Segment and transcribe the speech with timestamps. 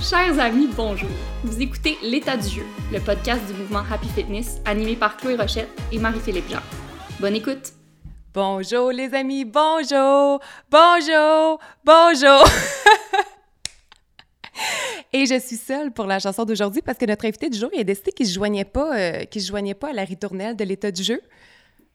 [0.00, 1.10] Chers amis, bonjour.
[1.44, 5.68] Vous écoutez L'état du jeu, le podcast du mouvement Happy Fitness animé par Chloé Rochette
[5.92, 6.62] et Marie-Philippe Jean.
[7.20, 7.74] Bonne écoute.
[8.32, 10.40] Bonjour les amis, bonjour,
[10.70, 12.44] bonjour, bonjour.
[15.12, 17.80] Et je suis seule pour la chanson d'aujourd'hui parce que notre invité du jour, il
[17.80, 20.64] a décidé qu'il ne se, joignait pas, euh, se joignait pas à la ritournelle de
[20.64, 21.20] l'état du jeu.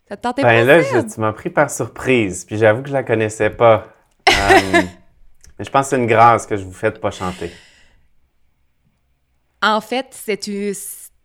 [0.07, 2.93] Ça te tentait ben pas, là, tu m'as pris par surprise, puis j'avoue que je
[2.93, 3.87] la connaissais pas.
[4.29, 4.81] Euh,
[5.57, 7.51] mais je pense que c'est une grâce que je vous fais de pas chanter.
[9.61, 10.49] En fait, c'est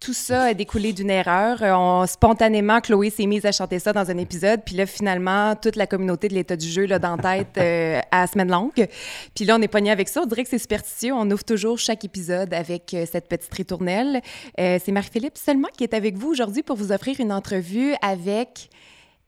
[0.01, 1.59] tout ça a découlé d'une erreur.
[1.61, 4.63] On, spontanément, Chloé s'est mise à chanter ça dans un épisode.
[4.65, 8.27] Puis là, finalement, toute la communauté de l'état du jeu là, dans tête euh, à
[8.27, 8.89] semaine longue.
[9.35, 10.23] Puis là, on est pogné avec ça.
[10.23, 11.13] On dirait que c'est superstitieux.
[11.13, 14.23] On ouvre toujours chaque épisode avec euh, cette petite ritournelle.
[14.59, 18.71] Euh, c'est Marie-Philippe seulement qui est avec vous aujourd'hui pour vous offrir une entrevue avec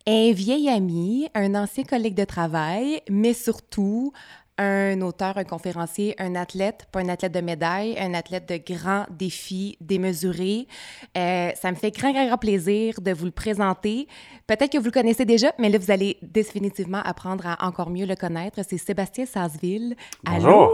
[0.06, 4.12] un vieil ami, un ancien collègue de travail, mais surtout
[4.62, 9.04] un auteur, un conférencier, un athlète, pas un athlète de médaille, un athlète de grands
[9.10, 10.66] défis démesurés.
[11.16, 14.06] Euh, ça me fait grand, grand, grand plaisir de vous le présenter.
[14.46, 18.06] Peut-être que vous le connaissez déjà, mais là, vous allez définitivement apprendre à encore mieux
[18.06, 18.60] le connaître.
[18.68, 19.24] C'est Sébastien.
[20.24, 20.50] Bonjour!
[20.50, 20.70] Allô?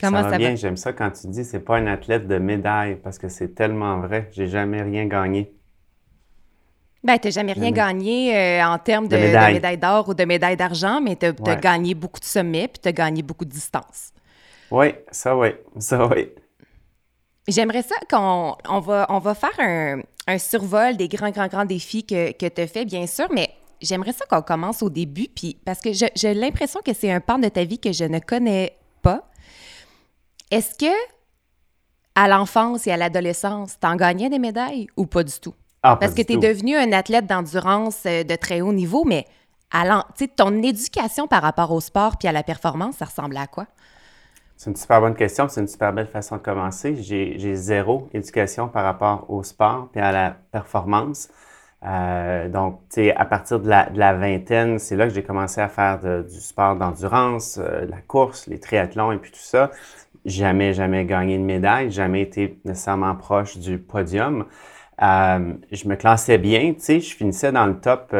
[0.00, 0.38] Comment ça va?
[0.38, 3.54] bien, j'aime ça quand tu dis c'est pas un athlète de médaille parce que c'est
[3.54, 4.28] tellement vrai.
[4.32, 5.54] J'ai jamais rien gagné.
[7.04, 10.56] Ben, tu n'as jamais rien gagné euh, en termes de, médaille d'or ou de médaille
[10.56, 14.12] d'argent, mais tu as, gagné beaucoup de sommets puis tu as gagné beaucoup de distance.
[14.70, 16.30] Oui, ça oui, ça oui.
[17.48, 22.06] J'aimerais ça qu'on on va, on va faire un, survol des grands, grands, grands défis
[22.06, 25.58] que, que tu as fait, bien sûr, mais j'aimerais ça qu'on commence au début, puis
[25.64, 28.76] parce que j'ai l'impression que c'est un part de ta vie que je ne connais
[29.02, 29.28] pas.
[30.52, 30.94] Est-ce que
[32.14, 35.54] à l'enfance et à l'adolescence, tu en gagnais des médailles ou pas du tout?
[35.82, 39.26] Ah, Parce que tu es devenu un athlète d'endurance euh, de très haut niveau, mais
[40.36, 43.66] ton éducation par rapport au sport puis à la performance, ça ressemble à quoi?
[44.56, 46.94] C'est une super bonne question, c'est une super belle façon de commencer.
[46.94, 51.28] J'ai zéro éducation par rapport au sport puis à la performance.
[51.84, 55.68] Euh, donc, tu sais, à partir de la, vingtaine, c'est là que j'ai commencé à
[55.68, 59.72] faire du sport d'endurance, euh, la course, les triathlons et puis tout ça.
[60.24, 64.46] Jamais, jamais gagné de médaille, jamais été nécessairement proche du podium.
[65.00, 68.14] Euh, je me classais bien, tu sais, je finissais dans le top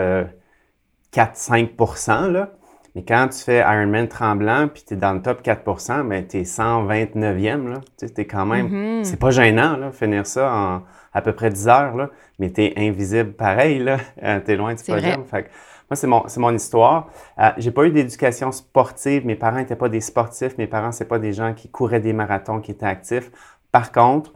[1.12, 2.50] 4-5 euh, là.
[2.94, 6.38] Mais quand tu fais Ironman tremblant, puis tu es dans le top 4 mais tu
[6.38, 7.80] es 129e, là.
[7.98, 8.68] Tu sais, quand même...
[8.68, 9.04] Mm-hmm.
[9.04, 10.82] C'est pas gênant, là, finir ça en
[11.14, 12.10] à peu près 10 heures, là.
[12.38, 13.98] Mais tu es invisible pareil, là.
[14.22, 15.24] Euh, tu es loin du podium.
[15.24, 15.50] Fait
[15.90, 17.10] moi, c'est mon, mon, histoire.
[17.58, 19.26] j'ai pas eu d'éducation sportive.
[19.26, 20.56] Mes parents n'étaient pas des sportifs.
[20.56, 23.30] Mes parents, c'est pas des gens qui couraient des marathons, qui étaient actifs.
[23.72, 24.32] Par contre,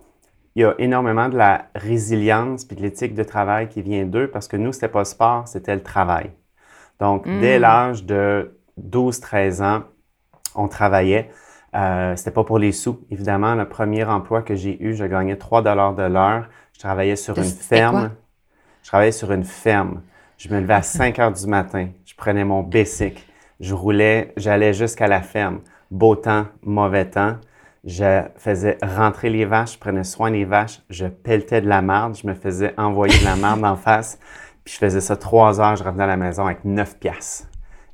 [0.56, 4.28] il y a énormément de la résilience puis de l'éthique de travail qui vient d'eux
[4.28, 6.30] parce que nous, c'était pas le sport, c'était le travail.
[6.98, 7.40] Donc, mm.
[7.40, 9.82] dès l'âge de 12-13 ans,
[10.54, 11.30] on travaillait.
[11.74, 13.04] Euh, c'était pas pour les sous.
[13.10, 16.48] Évidemment, le premier emploi que j'ai eu, je gagnais 3 dollars de l'heure.
[16.72, 18.12] Je travaillais sur une ferme.
[18.82, 20.00] Je travaillais sur une ferme.
[20.38, 21.88] Je me levais à 5 heures du matin.
[22.06, 23.22] Je prenais mon bicycle.
[23.60, 25.60] Je roulais, j'allais jusqu'à la ferme.
[25.90, 27.36] Beau temps, mauvais temps.
[27.86, 32.18] Je faisais rentrer les vaches, je prenais soin des vaches, je pelletais de la marde,
[32.20, 34.18] je me faisais envoyer de la marde en face,
[34.64, 37.46] puis je faisais ça trois heures, je revenais à la maison avec neuf piastres.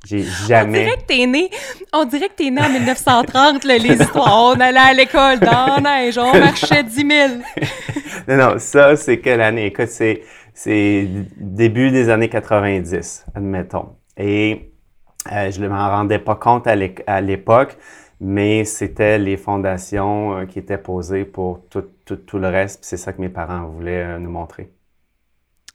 [0.03, 0.79] J'ai jamais.
[0.79, 1.49] On dirait que t'es né,
[1.93, 4.55] on dirait que t'es né en 1930, les histoires.
[4.55, 7.07] On allait à l'école dans la neige, on marchait 10 000.
[8.27, 9.67] non, non, ça, c'est quelle année?
[9.67, 10.23] Écoute, c'est,
[10.55, 13.95] c'est début des années 90, admettons.
[14.17, 14.73] Et
[15.31, 17.77] euh, je ne m'en rendais pas compte à l'époque
[18.23, 23.19] mais c'était les fondations euh, qui étaient posées pour tout, le reste, c'est ça que
[23.19, 24.71] mes parents voulaient euh, nous montrer.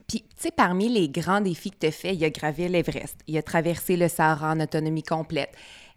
[0.09, 2.71] Puis, tu sais, parmi les grands défis que tu as fait, il y a gravé
[2.71, 5.55] l'Everest, il y a traversé le Sahara en autonomie complète.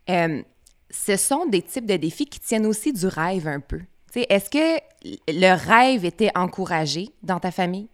[0.09, 0.41] Euh,
[0.89, 3.79] ce sont des types de défis qui tiennent aussi du rêve un peu.
[4.13, 4.81] Est-ce que
[5.29, 7.87] le rêve était encouragé dans ta famille?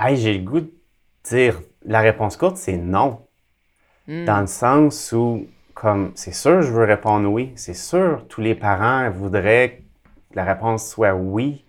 [0.00, 0.72] Hey, j'ai le goût de
[1.24, 3.26] dire la réponse courte, c'est non.
[4.06, 4.24] Hmm.
[4.24, 5.46] Dans le sens où
[5.80, 7.52] comme c'est sûr, je veux répondre oui.
[7.56, 9.80] C'est sûr, tous les parents voudraient
[10.30, 11.64] que la réponse soit oui.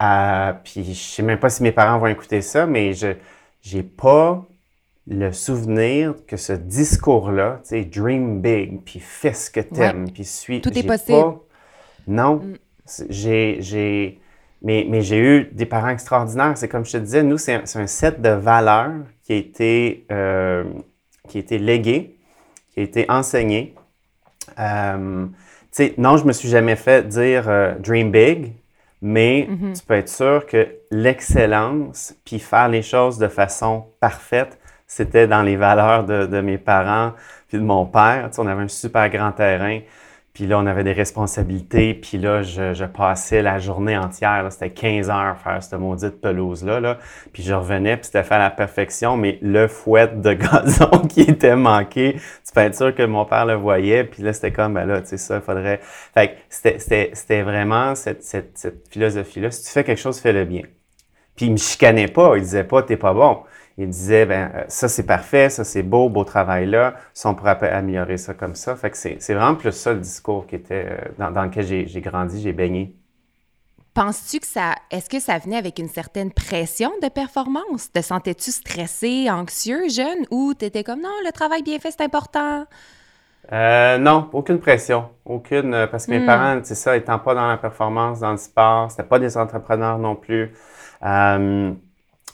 [0.00, 3.14] Euh, puis je sais même pas si mes parents vont écouter ça, mais je
[3.74, 4.46] n'ai pas
[5.08, 10.24] le souvenir que ce discours-là, tu sais, dream big, puis fais ce que t'aimes, puis
[10.24, 10.60] suis.
[10.60, 11.38] Tout est possible.
[12.06, 12.56] Non, mm.
[13.08, 14.20] j'ai,
[14.62, 16.56] mais, mais j'ai eu des parents extraordinaires.
[16.56, 20.62] C'est comme je te disais, nous, c'est un, set de valeurs qui a été, euh,
[21.26, 22.15] qui a été légué
[22.76, 23.74] qui a été enseigné.
[24.58, 25.26] Euh,
[25.96, 28.52] non, je me suis jamais fait dire euh, dream big,
[29.00, 29.78] mais mm-hmm.
[29.78, 35.42] tu peux être sûr que l'excellence, puis faire les choses de façon parfaite, c'était dans
[35.42, 37.12] les valeurs de, de, mes parents
[37.48, 38.28] puis de mon père.
[38.28, 39.80] Tu sais, on avait un super grand terrain.
[40.36, 41.94] Puis là, on avait des responsabilités.
[41.94, 44.46] Puis là, je, je passais la journée entière.
[44.50, 46.78] C'était 15 heures faire cette maudite pelouse-là.
[46.78, 46.98] Là.
[47.32, 49.16] Puis je revenais, puis c'était fait à la perfection.
[49.16, 53.46] Mais le fouet de gazon qui était manqué, tu peux être sûr que mon père
[53.46, 54.04] le voyait.
[54.04, 55.80] Puis là, c'était comme, ben là, tu sais, ça, il faudrait...
[56.12, 59.50] Fait que c'était vraiment cette, cette, cette philosophie-là.
[59.50, 60.64] Si tu fais quelque chose, fais-le bien.
[61.34, 62.36] Puis il me chicanait pas.
[62.36, 63.38] Il disait pas, t'es pas bon
[63.78, 67.34] il disait, ben euh, ça c'est parfait, ça c'est beau, beau travail là, si on
[67.34, 68.74] pourrait améliorer ça comme ça.
[68.74, 72.00] Fait que c'est vraiment plus ça le discours qui était euh, dans, dans lequel j'ai
[72.00, 72.94] grandi, j'ai baigné.
[73.92, 77.90] Penses-tu que ça, est-ce que ça venait avec une certaine pression de performance?
[77.92, 82.66] Te sentais-tu stressé, anxieux, jeune, ou t'étais comme non, le travail bien fait c'est important?
[83.52, 86.26] Euh, non, aucune pression, aucune, parce que mes hmm.
[86.26, 89.98] parents, c'est ça, étant pas dans la performance, dans le sport, c'était pas des entrepreneurs
[89.98, 90.52] non plus.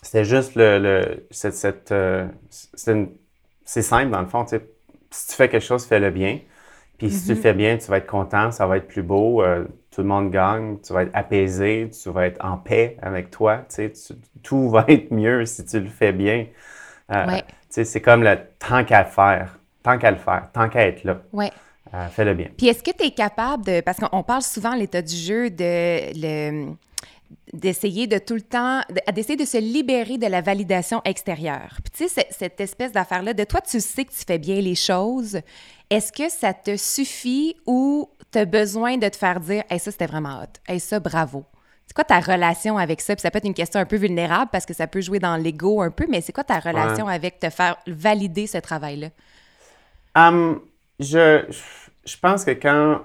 [0.03, 4.45] C'était juste le, le cette, cette euh, c'est simple dans le fond.
[4.47, 6.41] Si tu fais quelque chose, fais-le bien.
[6.99, 7.43] Puis si tu le mhm.
[7.43, 10.31] fais bien, tu vas être content, ça va être plus beau, euh, tout le monde
[10.31, 13.65] gagne, tu vas être apaisé, tu vas être en paix avec toi.
[13.75, 13.93] Tu
[14.43, 16.47] tout va être mieux si tu le fais bien.
[17.13, 20.69] Euh, tu sais, c'est comme le tant qu'à le faire, tant qu'à le faire, tant
[20.69, 21.23] qu'à être là.
[21.33, 21.51] Ouais.
[22.11, 22.49] fais-le bien.
[22.57, 23.81] Puis est-ce que tu es capable de.
[23.81, 26.75] Parce qu'on parle souvent l'état du jeu de le
[27.53, 28.81] d'essayer de tout le temps,
[29.13, 31.77] d'essayer de se libérer de la validation extérieure.
[31.85, 34.75] Puis tu sais, cette espèce d'affaire-là, de toi, tu sais que tu fais bien les
[34.75, 35.39] choses.
[35.91, 39.91] Est-ce que ça te suffit ou tu as besoin de te faire dire, hey, ça,
[39.91, 40.53] c'était vraiment hot.
[40.67, 41.45] Hey, ça, bravo.
[41.87, 43.15] C'est quoi ta relation avec ça?
[43.15, 45.37] Puis ça peut être une question un peu vulnérable parce que ça peut jouer dans
[45.37, 49.09] l'ego un peu, mais c'est quoi ta relation avec te faire valider ce travail-là?
[50.15, 50.63] Um,
[50.99, 51.45] je,
[52.07, 53.03] je pense que quand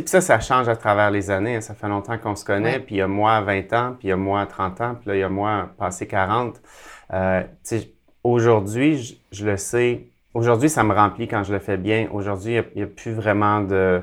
[0.00, 1.56] puis ça, ça change à travers les années.
[1.56, 1.60] Hein.
[1.60, 2.80] Ça fait longtemps qu'on se connaît.
[2.80, 5.08] Puis il y a moi 20 ans, puis il y a moi 30 ans, puis
[5.08, 6.60] là, il y a moi passé 40.
[7.12, 7.42] Euh,
[8.24, 10.06] aujourd'hui, je, le sais.
[10.32, 12.08] Aujourd'hui, ça me remplit quand je le fais bien.
[12.12, 14.00] Aujourd'hui, il n'y a, plus vraiment de,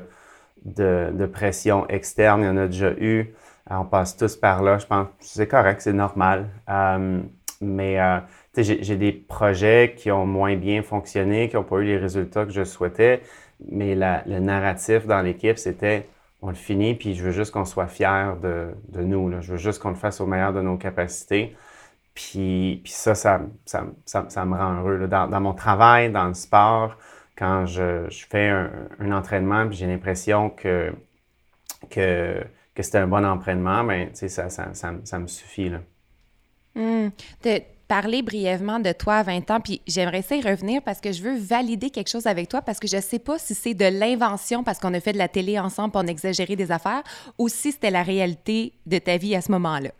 [0.64, 2.42] de, de, pression externe.
[2.42, 3.34] Il y en a déjà eu.
[3.70, 4.78] Euh, on passe tous par là.
[4.78, 6.48] Je pense que c'est correct, c'est normal.
[6.68, 7.20] Euh,
[7.60, 8.20] mais euh,
[8.56, 12.52] j'ai des projets qui ont moins bien fonctionné, qui n'ont pas eu les résultats que
[12.52, 13.22] je souhaitais
[13.68, 16.06] mais le narratif dans l'équipe, c'était
[16.42, 19.28] on le finit, puis je veux juste qu'on soit fiers de, nous.
[19.28, 19.40] Là.
[19.40, 21.54] Je veux juste qu'on le fasse au meilleur de nos capacités.
[22.14, 25.06] Puis, puis ça, ça, ça, ça, me rend heureux.
[25.06, 26.96] Dans, dans, mon travail, dans le sport,
[27.36, 30.92] quand je, je fais un, entraînement, puis j'ai l'impression que,
[31.90, 32.42] que,
[32.74, 35.68] que c'était un bon entraînement, bien, ça, ça, ça, me suffit.
[35.68, 35.80] Là.
[36.74, 37.08] Mmh
[37.90, 41.24] parler brièvement de toi à 20 ans, puis j'aimerais essayer de revenir parce que je
[41.24, 43.84] veux valider quelque chose avec toi parce que je ne sais pas si c'est de
[43.84, 47.02] l'invention parce qu'on a fait de la télé ensemble pour on exagéré des affaires
[47.36, 49.90] ou si c'était la réalité de ta vie à ce moment-là.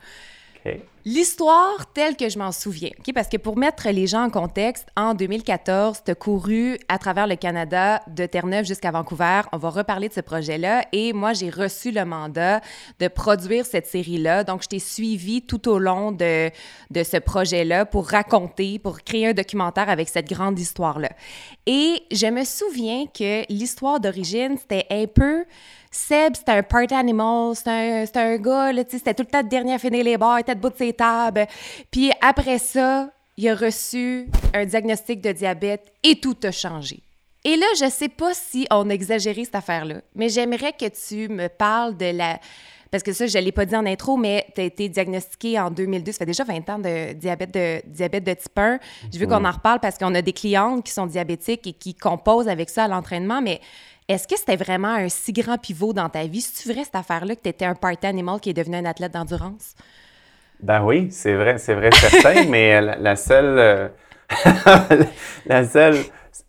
[1.07, 5.15] L'histoire telle que je m'en souviens, parce que pour mettre les gens en contexte, en
[5.15, 9.41] 2014, tu as couru à travers le Canada de Terre-Neuve jusqu'à Vancouver.
[9.53, 10.85] On va reparler de ce projet-là.
[10.93, 12.61] Et moi, j'ai reçu le mandat
[12.99, 14.45] de produire cette série-là.
[14.45, 16.51] Donc, je t'ai suivi tout au long de,
[16.91, 21.11] de ce projet-là pour raconter, pour créer un documentaire avec cette grande histoire-là.
[21.65, 25.45] Et je me souviens que l'histoire d'origine, c'était un peu
[25.91, 29.79] Seb, c'était un party animal, c'était un, un, gars, c'était tout le temps dernier à
[29.79, 31.47] finir les bars, il était debout de ses tables.
[31.91, 37.03] Puis après ça, il a reçu un diagnostic de diabète et tout a changé.
[37.43, 41.29] Et là, je sais pas si on a exagéré cette affaire-là, mais j'aimerais que tu
[41.29, 42.39] me parles de la...
[42.91, 45.59] Parce que ça, je ne l'ai pas dit en intro, mais tu as été diagnostiqué
[45.61, 46.11] en 2002.
[46.11, 48.81] Ça fait déjà 20 ans de diabète de, diabète de type 1.
[49.13, 51.95] Je veux qu'on en reparle parce qu'on a des clientes qui sont diabétiques et qui
[51.95, 53.61] composent avec ça à l'entraînement, mais
[54.11, 56.41] est-ce que c'était vraiment un si grand pivot dans ta vie?
[56.41, 59.13] C'est-tu vrai cette affaire-là que tu étais un party animal qui est devenu un athlète
[59.13, 59.75] d'endurance?
[60.61, 63.59] Ben oui, c'est vrai, c'est vrai certain, mais la, seule.
[63.59, 63.89] Euh,
[65.47, 65.99] la seule.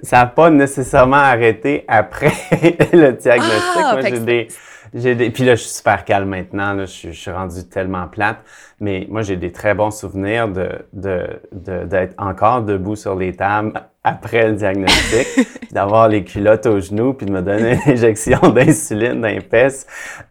[0.01, 2.31] Ça n'a pas nécessairement arrêté après
[2.93, 3.83] le diagnostic.
[3.83, 4.47] Ah, Moi, j'ai des
[4.91, 6.73] puis là, je suis super calme maintenant.
[6.73, 8.39] Là, je, suis rendu tellement plate.
[8.79, 14.47] Mais moi, j'ai des très bons souvenirs de, d'être encore debout sur les tables après
[14.47, 15.27] le diagnostic,
[15.71, 19.85] d'avoir les culottes aux genoux, puis de me donner une injection d'insuline fesses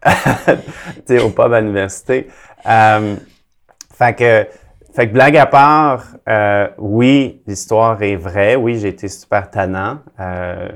[1.25, 2.29] au pub à l'université.
[2.69, 3.17] Euh,
[3.95, 4.47] fait que,
[4.95, 8.57] fait que blague à part, euh, oui, l'histoire est vraie.
[8.57, 10.01] Oui, j'ai été super tannant.
[10.19, 10.69] Euh,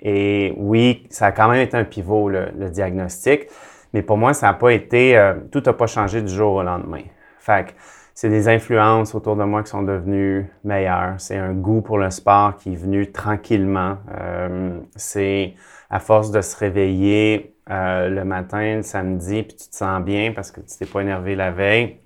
[0.00, 3.46] et oui, ça a quand même été un pivot, le, diagnostic.
[3.92, 6.62] Mais pour moi, ça n'a pas été, euh, tout n'a pas changé du jour au
[6.62, 7.02] lendemain.
[7.38, 7.72] Fait que
[8.14, 11.14] c'est des influences autour de moi qui sont devenues meilleures.
[11.18, 13.98] C'est un goût pour le sport qui est venu tranquillement.
[14.18, 15.54] Euh, c'est
[15.90, 20.32] à force de se réveiller euh, le matin, le samedi, puis tu te sens bien
[20.32, 21.98] parce que tu t'es pas énervé la veille.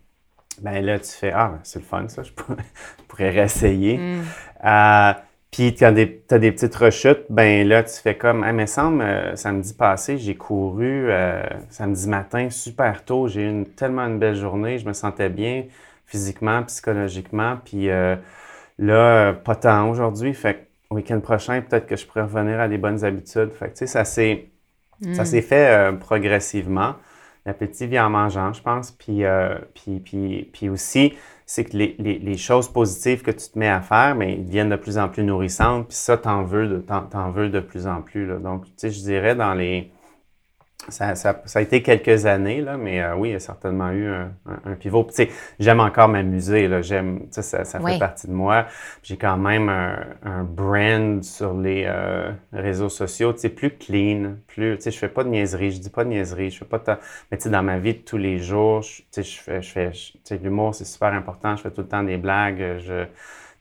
[0.61, 3.99] ben là, tu fais Ah, c'est le fun, ça, je pourrais, réessayer.
[3.99, 4.23] Mm.
[5.51, 8.67] Euh, puis quand tu as des petites rechutes, ben là, tu fais comme, ah, mais
[8.67, 13.29] semble, euh, samedi passé, j'ai couru euh, samedi matin super tôt.
[13.29, 14.79] J'ai eu une, tellement une belle journée.
[14.79, 15.65] Je me sentais bien
[16.07, 17.59] physiquement, psychologiquement.
[17.65, 17.89] Puis
[18.79, 20.35] là, pas tant aujourd'hui.
[20.35, 23.53] Fait que week-end prochain, peut-être que je pourrais revenir à des bonnes habitudes.
[23.53, 24.49] Fait que, tu sais, ça s'est,
[25.13, 25.43] ça mm.
[25.43, 26.95] fait progressivement.
[27.47, 28.91] L'appétit vient en mangeant, je pense.
[28.91, 29.23] Puis,
[29.75, 31.15] puis, puis, puis aussi,
[31.51, 34.69] c'est que les, les, choses positives que tu te mets à faire, mais ils deviennent
[34.69, 38.03] de plus en plus nourrissantes, puis ça, t'en veux, de, t'en, veux de plus en
[38.03, 38.25] plus.
[38.25, 38.37] Là.
[38.37, 39.91] Donc, tu sais, je dirais dans les
[40.91, 43.91] ça, ça, ça, a été quelques années, là, mais euh, oui, il y a certainement
[43.91, 44.33] eu un,
[44.65, 45.05] un, pivot.
[45.09, 48.67] Tu sais, j'aime encore m'amuser, là, j'aime, ça, ça fait partie de moi.
[49.03, 54.35] J'ai quand même un, un, brand sur les euh, réseaux sociaux, tu sais, plus clean,
[54.47, 56.65] plus, tu sais, je fais pas de niaiserie, je dis pas de niaiserie, je fais
[56.65, 57.01] pas de...
[57.31, 59.71] Mais tu sais, dans ma vie de tous les jours, tu sais, je fais, je
[59.71, 63.07] fais, tu sais, l'humour, c'est super important, je fais tout le temps des blagues, je,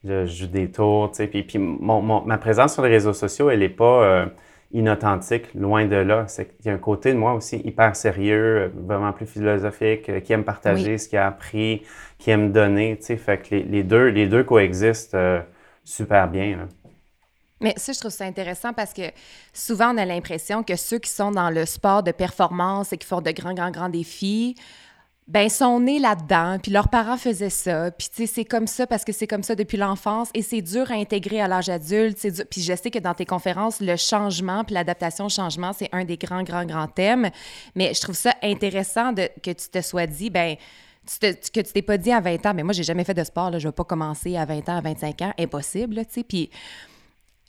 [0.04, 3.14] je, joue des tours, tu sais, puis, puis mon, mon, ma présence sur les réseaux
[3.14, 4.04] sociaux, elle est pas...
[4.04, 4.26] Euh,
[4.72, 6.26] inauthentique, loin de là.
[6.26, 10.34] Qu'il y a un côté de moi aussi hyper sérieux, vraiment plus philosophique, euh, qui
[10.34, 11.84] aime partager ce qu'il a appris,
[12.18, 13.18] qui aime donner, tu sais.
[13.18, 15.42] Fait que les, deux, les deux coexistent euh,
[15.84, 16.68] super bien.
[17.62, 19.12] Mais ça, je trouve ça intéressant parce que
[19.54, 23.08] souvent, on a l'impression que ceux qui sont dans le sport de performance et qui
[23.08, 24.56] font de grands, grands, grands défis,
[25.30, 28.88] ben sont nés là-dedans, puis leurs parents faisaient ça, puis tu sais, c'est comme ça
[28.88, 32.18] parce que c'est comme ça depuis l'enfance et c'est dur à intégrer à l'âge adulte,
[32.50, 36.04] Puis je sais que dans tes conférences, le changement puis l'adaptation au changement, c'est un
[36.04, 37.30] des grands, grands, grands thèmes,
[37.76, 40.58] mais je trouve ça intéressant que tu te sois dit, ben
[41.22, 43.52] que tu t'es pas dit à 20 ans, mais moi, j'ai jamais fait de sport,
[43.52, 46.50] là, je vais pas commencer à 20 ans, à 25 ans, impossible, tu sais, puis...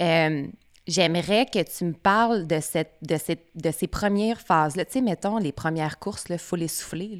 [0.02, 0.46] Euh,
[0.90, 4.84] J'aimerais que tu me parles de, cette, de, cette, de ces premières phases-là.
[4.84, 7.16] Tu sais, mettons, les premières courses, il faut les souffler.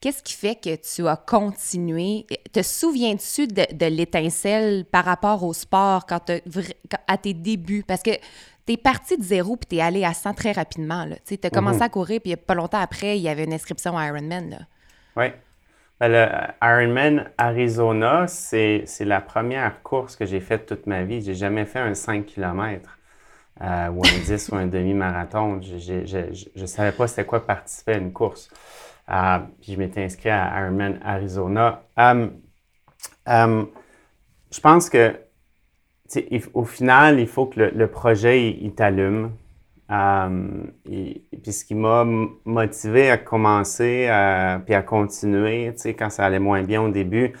[0.00, 2.26] Qu'est-ce qui fait que tu as continué?
[2.52, 6.30] Te souviens-tu de, l'étincelle par rapport au sport quand
[7.06, 7.84] à tes débuts?
[7.84, 8.10] Parce que
[8.66, 11.08] tu es parti de zéro puis tu es allé à 100 très rapidement.
[11.26, 11.84] Tu as commencé mhm.
[11.84, 14.66] à courir, puis pas longtemps après, il y avait une inscription à Ironman.
[15.16, 15.28] Oui.
[16.00, 16.28] Ben, le
[16.62, 21.20] Ironman Arizona, c'est la première course que j'ai faite toute ma vie.
[21.20, 22.98] J'ai jamais fait un 5 km
[23.60, 25.60] euh, ou un 10 ou un demi-marathon.
[25.60, 28.48] Je ne savais pas c'était quoi participer à une course.
[29.10, 31.82] Euh, puis je m'étais inscrit à Ironman Arizona.
[31.98, 32.30] Um,
[33.26, 33.68] um,
[34.50, 35.18] je pense que
[36.54, 39.32] au final, il faut que le, projet il t'allume.
[39.90, 42.06] Euh, et, puis ce qui m'a
[42.44, 46.90] motivé à commencer euh, puis à continuer, tu sais, quand ça allait moins bien au
[46.90, 47.32] début,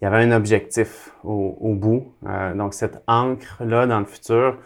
[0.00, 2.14] il y avait un objectif au, bout.
[2.26, 4.56] Euh, donc cette encre-là dans le futur,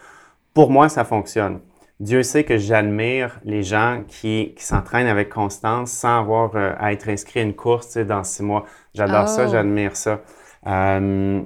[0.55, 1.61] pour moi, ça fonctionne.
[1.99, 7.09] Dieu sait que j'admire les gens qui, qui s'entraînent avec constance sans avoir à être
[7.09, 8.65] inscrit à une course tu sais, dans six mois.
[8.95, 9.51] J'adore ça, oh.
[9.51, 10.21] j'admire ça.
[10.67, 11.45] je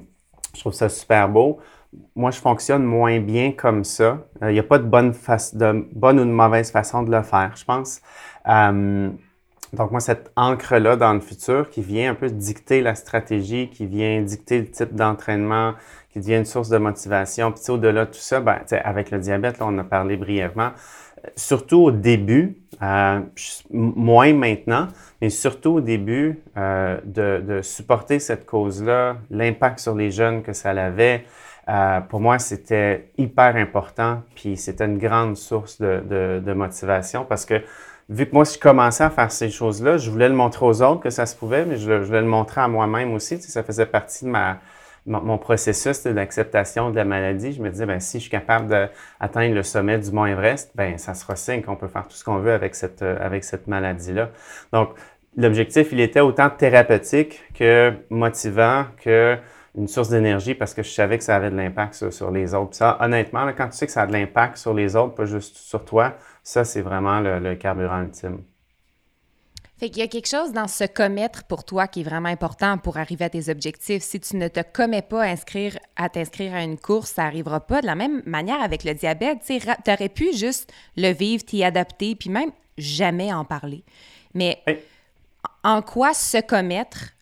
[0.60, 1.58] trouve ça super beau
[2.16, 4.26] moi, je fonctionne moins bien comme ça.
[4.40, 7.22] Il euh, n'y a pas de bonne, de bonne ou de mauvaise façon de le
[7.22, 8.00] faire, je pense.
[8.48, 9.10] Euh,
[9.74, 13.84] donc, moi, cette encre-là dans le futur qui vient un peu dicter la stratégie, qui
[13.84, 15.74] vient dicter le type d'entraînement,
[16.10, 17.52] qui devient une source de motivation.
[17.52, 20.70] Puis, au-delà de tout ça, ben, avec le diabète, là, on a parlé brièvement.
[21.34, 23.20] Surtout au début, euh,
[23.70, 24.88] moins maintenant,
[25.20, 30.70] mais surtout au début, de, de, supporter cette cause-là, l'impact sur les jeunes que ça
[30.70, 31.24] avait,
[31.68, 37.44] euh, pour moi, c'était hyper important, puis c'était une grande source de, de, motivation parce
[37.44, 37.60] que
[38.08, 41.00] vu que moi, je commençais à faire ces choses-là, je voulais le montrer aux autres
[41.00, 43.40] que ça se pouvait, mais je, voulais le montrer à moi-même aussi.
[43.40, 44.60] ça faisait partie de ma,
[45.06, 47.52] mon, processus d'acceptation de la maladie.
[47.52, 50.98] Je me disais, ben, si je suis capable d'atteindre le sommet du Mont Everest, ben,
[50.98, 53.66] ça sera signe qu'on peut faire tout ce qu'on veut avec cette, euh, avec cette
[53.66, 54.30] maladie-là.
[54.72, 54.90] Donc,
[55.36, 59.36] l'objectif, il était autant thérapeutique que motivant, que
[59.76, 62.74] une source d'énergie parce que je savais que ça avait de l'impact sur, les autres.
[62.74, 65.56] ça, honnêtement, quand tu sais que ça a de l'impact sur les autres, pas juste
[65.56, 68.42] sur toi, ça, c'est vraiment le, carburant ultime.
[69.78, 72.78] Fait qu'il y a quelque chose dans se commettre pour toi qui est vraiment important
[72.78, 74.02] pour arriver à tes objectifs.
[74.02, 77.60] Si tu ne te commets pas à, inscrire, à t'inscrire à une course, ça n'arrivera
[77.60, 77.82] pas.
[77.82, 82.14] De la même manière avec le diabète, tu aurais pu juste le vivre, t'y adapter,
[82.14, 83.84] puis même jamais en parler.
[84.32, 84.62] Mais
[85.62, 87.15] en quoi se commettre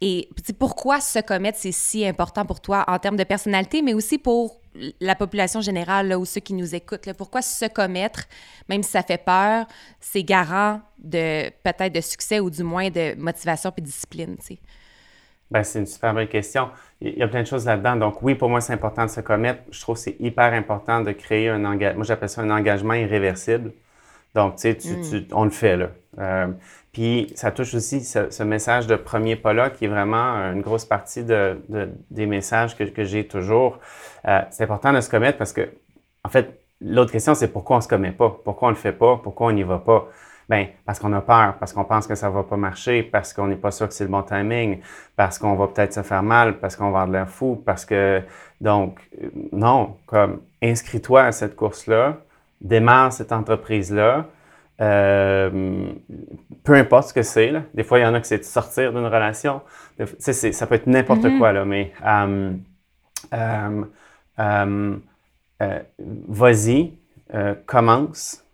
[0.00, 0.28] et
[0.58, 4.60] pourquoi se commettre, c'est si important pour toi en termes de personnalité, mais aussi pour
[5.00, 7.12] la population générale ou ceux qui nous écoutent.
[7.18, 8.24] pourquoi se commettre,
[8.68, 9.66] même si ça fait peur,
[9.98, 14.36] c'est garant de peut-être de succès ou du moins de motivation et de discipline.
[15.50, 16.70] Ben, c'est une super belle question.
[17.00, 17.96] Il y a plein de choses là-dedans.
[17.96, 19.62] Donc oui, pour moi, c'est important de se commettre.
[19.70, 21.98] Je trouve que c'est hyper important de créer un engagement.
[21.98, 23.72] Moi, j'appelle ça un engagement irréversible.
[24.34, 25.26] Donc, tu sais, mm.
[25.32, 25.88] on le fait là.
[26.18, 26.48] Euh,
[26.92, 31.22] puis ça touche aussi ce, message de premier pas-là qui est vraiment une grosse partie
[31.22, 31.58] de,
[32.10, 33.78] des messages que, que j'ai toujours.
[34.26, 35.68] Euh, c'est important de se commettre parce que,
[36.24, 38.36] en fait, l'autre question, c'est pourquoi on se commet pas?
[38.44, 39.20] Pourquoi on le fait pas?
[39.22, 40.08] Pourquoi on n'y va pas?
[40.48, 43.46] Ben, parce qu'on a peur, parce qu'on pense que ça va pas marcher, parce qu'on
[43.46, 44.80] n'est pas sûr que c'est le bon timing,
[45.14, 47.84] parce qu'on va peut-être se faire mal, parce qu'on va avoir de l'air fou, parce
[47.84, 48.20] que,
[48.60, 48.98] donc,
[49.52, 52.16] non, comme, inscris-toi à cette course-là,
[52.60, 54.26] démarre cette entreprise-là,
[54.80, 55.92] euh,
[56.64, 57.52] peu importe ce que c'est.
[57.74, 59.60] Des fois, il y en a que c'est de sortir d'une relation.
[60.18, 61.38] ça peut être n'importe mm-hmm.
[61.38, 62.52] quoi, là, mais euh,
[64.38, 65.78] euh,
[66.28, 66.92] vas-y,
[67.66, 68.44] commence,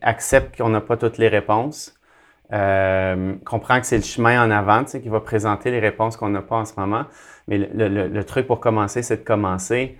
[0.00, 1.94] accepte qu'on n'a pas toutes les réponses.
[2.50, 6.56] comprends que c'est le chemin en avant qui va présenter les réponses qu'on n'a pas
[6.56, 7.04] en ce moment.
[7.48, 9.98] Mais le, truc pour commencer, c'est de commencer.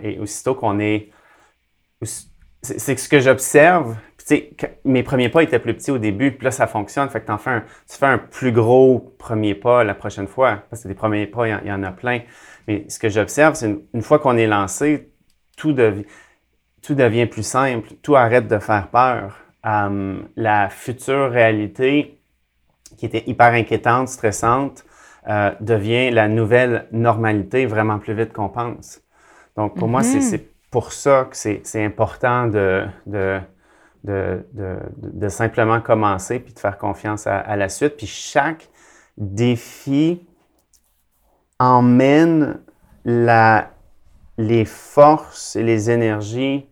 [0.00, 1.10] et aussitôt qu'on est
[2.62, 3.96] c'est ce que j'observe.
[4.84, 7.08] Mes premiers pas étaient plus petits au début, puis là, ça fonctionne.
[7.08, 10.62] Fait que fais un, tu fais un plus gros premier pas la prochaine fois.
[10.70, 12.20] Parce que des premiers pas, il y, en a plein.
[12.68, 15.10] Mais ce que j'observe, c'est une, fois qu'on est lancé,
[15.56, 15.74] tout,
[16.82, 19.36] tout devient plus simple, tout arrête de faire peur.
[19.64, 22.18] Hum, la future réalité,
[22.96, 24.84] qui était hyper inquiétante, stressante,
[25.28, 29.02] euh, devient la nouvelle normalité vraiment plus vite qu'on pense.
[29.56, 33.40] Donc, pour moi, c'est mm-hmm pour ça que c'est important de, de,
[34.04, 37.96] de, de, simplement commencer puis de faire confiance à, la suite.
[37.96, 38.68] Puis chaque
[39.16, 40.26] défi
[41.58, 42.60] emmène
[43.04, 43.70] la,
[44.38, 46.66] les forces et les énergies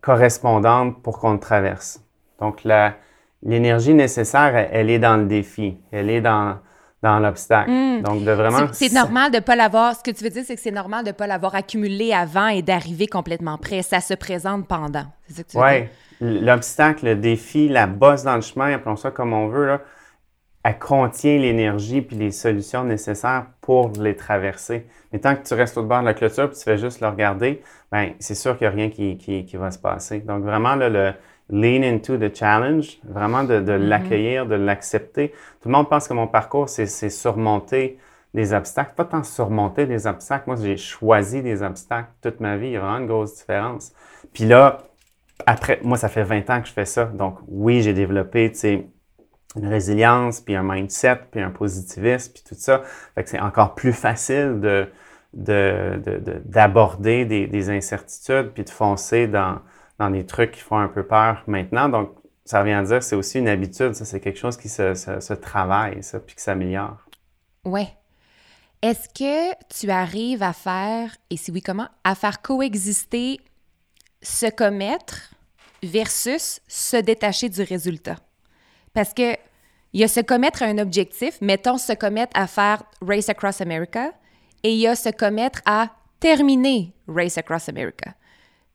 [0.00, 2.02] correspondantes pour qu'on le traverse.
[2.40, 2.66] Donc,
[3.42, 5.76] l'énergie nécessaire, elle, est dans le défi.
[5.92, 6.58] Elle est dans,
[7.02, 7.70] dans l'obstacle.
[7.70, 8.02] Hmm.
[8.02, 8.68] Donc, de vraiment.
[8.72, 9.94] C'est normal de ne pas l'avoir.
[9.94, 12.48] Ce que tu veux dire, c'est que c'est normal de ne pas l'avoir accumulé avant
[12.48, 13.82] et d'arriver complètement prêt.
[13.82, 15.04] Ça se présente pendant.
[15.28, 15.90] C'est ça que tu veux ouais.
[16.20, 19.80] L'obstacle, le défi, la bosse dans le chemin, appelons ça comme on veut, là,
[20.62, 24.86] elle contient l'énergie puis les solutions nécessaires pour les traverser.
[25.12, 27.08] Mais tant que tu restes au bord de la clôture puis tu fais juste le
[27.08, 30.20] regarder, ben c'est sûr qu'il n'y a rien qui, qui, qui, va se passer.
[30.20, 31.14] Donc, vraiment, là, le,
[31.50, 33.76] lean into the challenge, vraiment de, de mm-hmm.
[33.78, 35.30] l'accueillir, de l'accepter.
[35.60, 37.98] Tout le monde pense que mon parcours, c'est surmonter
[38.34, 38.94] des obstacles.
[38.94, 40.44] Pas tant surmonter des obstacles.
[40.46, 42.68] Moi, j'ai choisi des obstacles toute ma vie.
[42.68, 43.92] Il y a vraiment une grosse différence.
[44.32, 44.78] Puis là,
[45.46, 47.04] après, moi, ça fait 20 ans que je fais ça.
[47.06, 48.86] Donc, oui, j'ai développé, tu sais,
[49.56, 52.82] une résilience, puis un mindset, puis un positivisme, puis tout ça.
[53.14, 54.88] Fait que c'est encore plus facile de
[55.32, 59.60] d'aborder des, des, incertitudes, puis de foncer dans,
[60.00, 61.88] dans des trucs qui font un peu peur maintenant.
[61.88, 62.10] Donc,
[62.44, 66.02] ça revient à dire c'est aussi une habitude, ça, c'est quelque chose qui se, travaille,
[66.02, 66.98] ça, puis qui s'améliore.
[67.64, 67.88] Ouais.
[68.82, 73.38] Est-ce que tu arrives à faire, et si oui, comment, à faire coexister
[74.22, 75.30] se commettre
[75.82, 78.16] versus se détacher du résultat?
[78.92, 79.36] Parce que
[79.92, 83.60] il y a se commettre à un objectif, mettons se commettre à faire Race Across
[83.60, 84.12] America,
[84.62, 85.88] et il y a se commettre à
[86.20, 88.14] terminer Race Across America.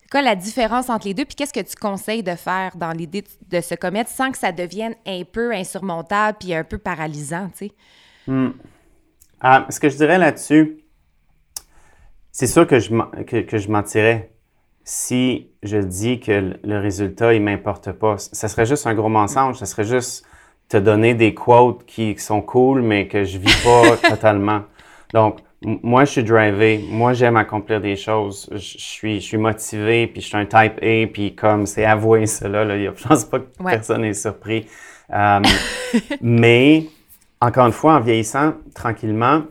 [0.02, 1.26] C'est quoi la différence entre les deux?
[1.26, 4.52] Puis qu'est-ce que tu conseilles de faire dans l'idée de se commettre sans que ça
[4.52, 7.72] devienne un peu insurmontable puis un peu paralysant, tu sais?
[8.28, 8.52] Hmm.
[9.42, 10.84] Ah, ce que je dirais là-dessus,
[12.32, 12.92] c'est sûr que je,
[13.24, 14.32] que, je mentirais
[14.86, 18.18] si je dis que le résultat, il m'importe pas.
[18.20, 19.58] Ça serait juste un gros mensonge.
[19.58, 20.26] Ça serait juste
[20.70, 24.62] te donner des quotes qui sont cool, mais que je vis pas totalement.
[25.12, 26.86] Donc, moi, je suis drivé.
[26.88, 28.48] Moi, j'aime accomplir des choses.
[28.52, 32.28] Je, suis, je suis motivé, puis je suis un type A, puis comme c'est avoué
[32.28, 34.68] cela, là, je pense pas que personne n'est surpris.
[35.12, 35.42] Euh,
[36.22, 36.86] mais,
[37.42, 39.44] encore une fois, en vieillissant tranquillement,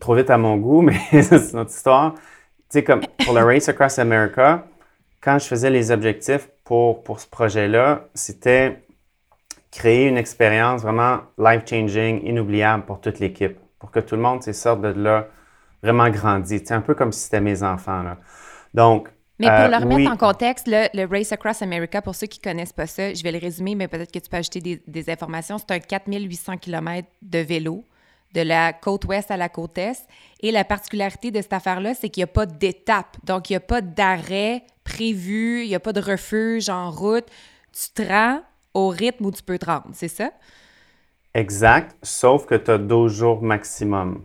[0.00, 2.14] trop vite à mon goût, mais c'est notre histoire.
[2.14, 4.64] Tu sais, comme pour le Race Across America,
[5.22, 8.82] quand je faisais les objectifs pour, pour ce projet-là, c'était
[9.70, 14.82] créer une expérience vraiment life-changing, inoubliable pour toute l'équipe, pour que tout le monde sorte
[14.82, 15.28] de là
[15.82, 16.60] vraiment grandi.
[16.64, 18.02] C'est un peu comme si c'était mes enfants.
[18.02, 18.18] Là.
[18.74, 19.08] Donc,
[19.38, 22.52] mais pour euh, le remettre en contexte, le, Race Across America, pour ceux qui ne
[22.52, 25.58] connaissent pas ça, je vais le résumer, mais peut-être que tu peux ajouter des, informations.
[25.58, 27.84] C'est un 4800 km de vélo
[28.34, 30.06] de la côte ouest à la côte est.
[30.40, 33.16] Et la particularité de cette affaire-là, c'est qu'il n'y a pas d'étape.
[33.24, 37.26] Donc, il n'y a pas d'arrêt prévu, il n'y a pas de refuge en route.
[37.72, 38.42] Tu te rends
[38.74, 40.30] au rythme où tu peux te rendre, c'est ça?
[41.34, 44.22] Exact, sauf que tu as 12 jours maximum.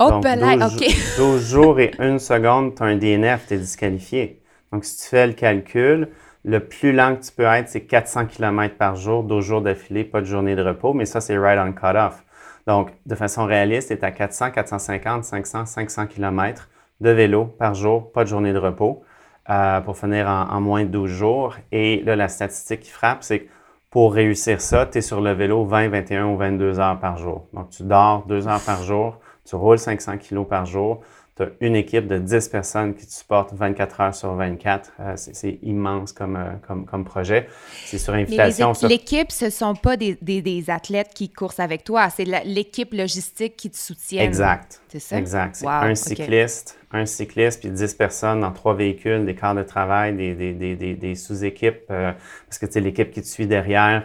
[0.00, 1.16] Oh, Donc, 12, OK.
[1.16, 4.42] 12 jours et une seconde, tu as un DNF, tu es disqualifié.
[4.72, 6.08] Donc, si tu fais le calcul,
[6.44, 10.04] le plus lent que tu peux être, c'est 400 km par jour, 12 jours d'affilée,
[10.04, 12.24] pas de journée de repos, mais ça, c'est right on cut-off.
[12.66, 16.68] Donc, de façon réaliste, tu es à 400, 450, 500, 500 km
[17.00, 19.04] de vélo par jour, pas de journée de repos,
[19.50, 21.56] euh, pour finir en, moins de 12 jours.
[21.72, 23.48] Et là, la statistique qui frappe, c'est que
[23.90, 27.46] pour réussir ça, tu es sur le vélo 20, 21 ou 22 heures par jour.
[27.52, 31.02] Donc, tu dors deux heures par jour, tu roules 500 kilos par jour,
[31.36, 34.92] tu as une équipe de 10 personnes qui te supportent 24 heures sur 24.
[35.00, 37.48] Euh, c'est immense comme, euh, comme, comme, projet.
[37.86, 38.72] C'est sur invitation.
[38.82, 42.92] L'équipe, ce ne sont pas des, des, des, athlètes qui courent avec toi, c'est l'équipe
[42.92, 44.22] logistique qui te soutient.
[44.22, 44.80] Exact.
[44.88, 45.18] C'est ça?
[45.18, 45.56] Exact.
[45.56, 50.14] C'est un cycliste, un cycliste, puis 10 personnes dans trois véhicules, des quarts de travail,
[50.14, 52.12] des, sous-équipes, euh,
[52.46, 54.04] parce que l'équipe qui te suit derrière,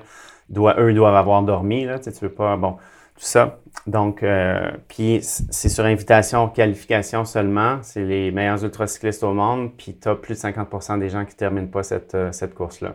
[0.50, 1.86] doit, eux doivent avoir dormi.
[1.86, 2.56] Là, tu veux pas.
[2.58, 2.78] Bon
[3.18, 3.58] tout ça.
[3.88, 7.80] Donc, euh, puis c'est sur invitation, qualification seulement.
[7.82, 11.34] C'est les meilleurs ultracyclistes au monde, puis tu as plus de 50% des gens qui
[11.34, 12.94] ne terminent pas cette, euh, course-là.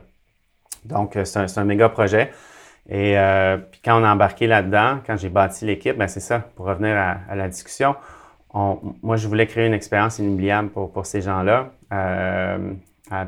[0.85, 2.31] Donc, c'est un, un, méga projet.
[2.89, 3.17] Et
[3.71, 6.97] puis quand on a embarqué là-dedans, quand j'ai bâti l'équipe, ben c'est ça, pour revenir
[6.97, 7.95] à, la discussion,
[8.55, 11.73] moi, je voulais créer une expérience inoubliable pour, ces gens-là.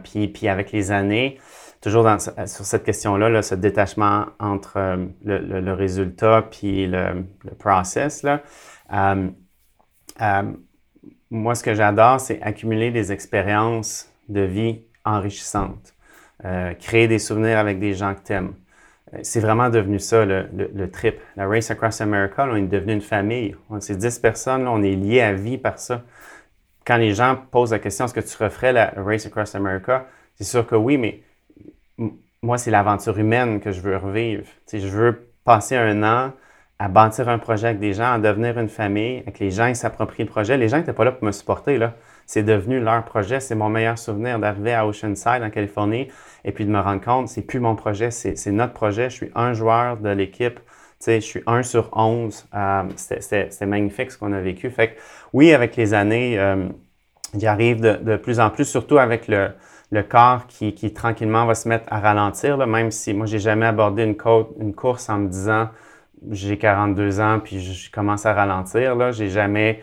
[0.02, 1.38] puis, puis avec les années,
[1.84, 7.26] toujours sur cette question-là, ce détachement entre euh, le, résultat puis le,
[7.58, 8.24] process.
[8.24, 9.28] Euh,
[10.22, 10.42] euh,
[11.30, 15.94] moi, ce que j'adore, c'est accumuler des expériences de vie enrichissantes,
[16.80, 18.54] créer des souvenirs avec des gens que tu aimes.
[19.22, 21.20] C'est vraiment devenu ça, le, trip.
[21.36, 23.54] La Race Across America, on est devenu une famille.
[23.70, 26.02] On est 10 personnes, on est liés à vie par ça.
[26.86, 30.06] Quand les gens posent la question, est-ce que tu referais la Race Across America?
[30.34, 31.22] C'est sûr que oui, mais
[32.42, 34.44] moi, c'est l'aventure humaine que je veux revivre.
[34.72, 36.32] je veux passer un an
[36.78, 39.76] à bâtir un projet avec des gens, à devenir une famille, avec les gens qui
[39.76, 40.56] s'approprient le projet.
[40.56, 41.78] Les gens n'étaient pas là pour me supporter.
[41.78, 41.94] Là.
[42.26, 43.40] C'est devenu leur projet.
[43.40, 46.08] C'est mon meilleur souvenir d'arriver à Oceanside, en Californie,
[46.44, 49.10] et puis de me rendre compte, c'est plus mon projet, c'est notre projet.
[49.10, 50.60] Je suis un joueur de l'équipe.
[51.06, 52.46] je suis un sur onze.
[52.54, 54.70] Euh, c'est magnifique ce qu'on a vécu.
[54.70, 55.00] Fait que,
[55.32, 56.68] oui, avec les années, euh,
[57.34, 59.50] il arrive de, plus en plus, surtout avec le,
[59.90, 64.04] le corps qui, tranquillement va se mettre à ralentir, même si moi, j'ai jamais abordé
[64.04, 64.16] une,
[64.60, 65.68] une course en me disant
[66.30, 68.96] j'ai 42 ans puis je commence à ralentir.
[68.96, 69.12] Là.
[69.12, 69.82] J'ai jamais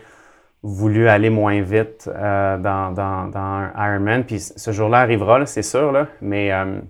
[0.62, 4.24] voulu aller moins vite euh, dans, Ironman.
[4.24, 6.80] Puis ce jour-là arrivera, c'est sûr, là, mais, euh,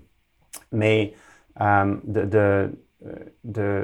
[0.72, 1.14] mais
[1.61, 1.96] euh,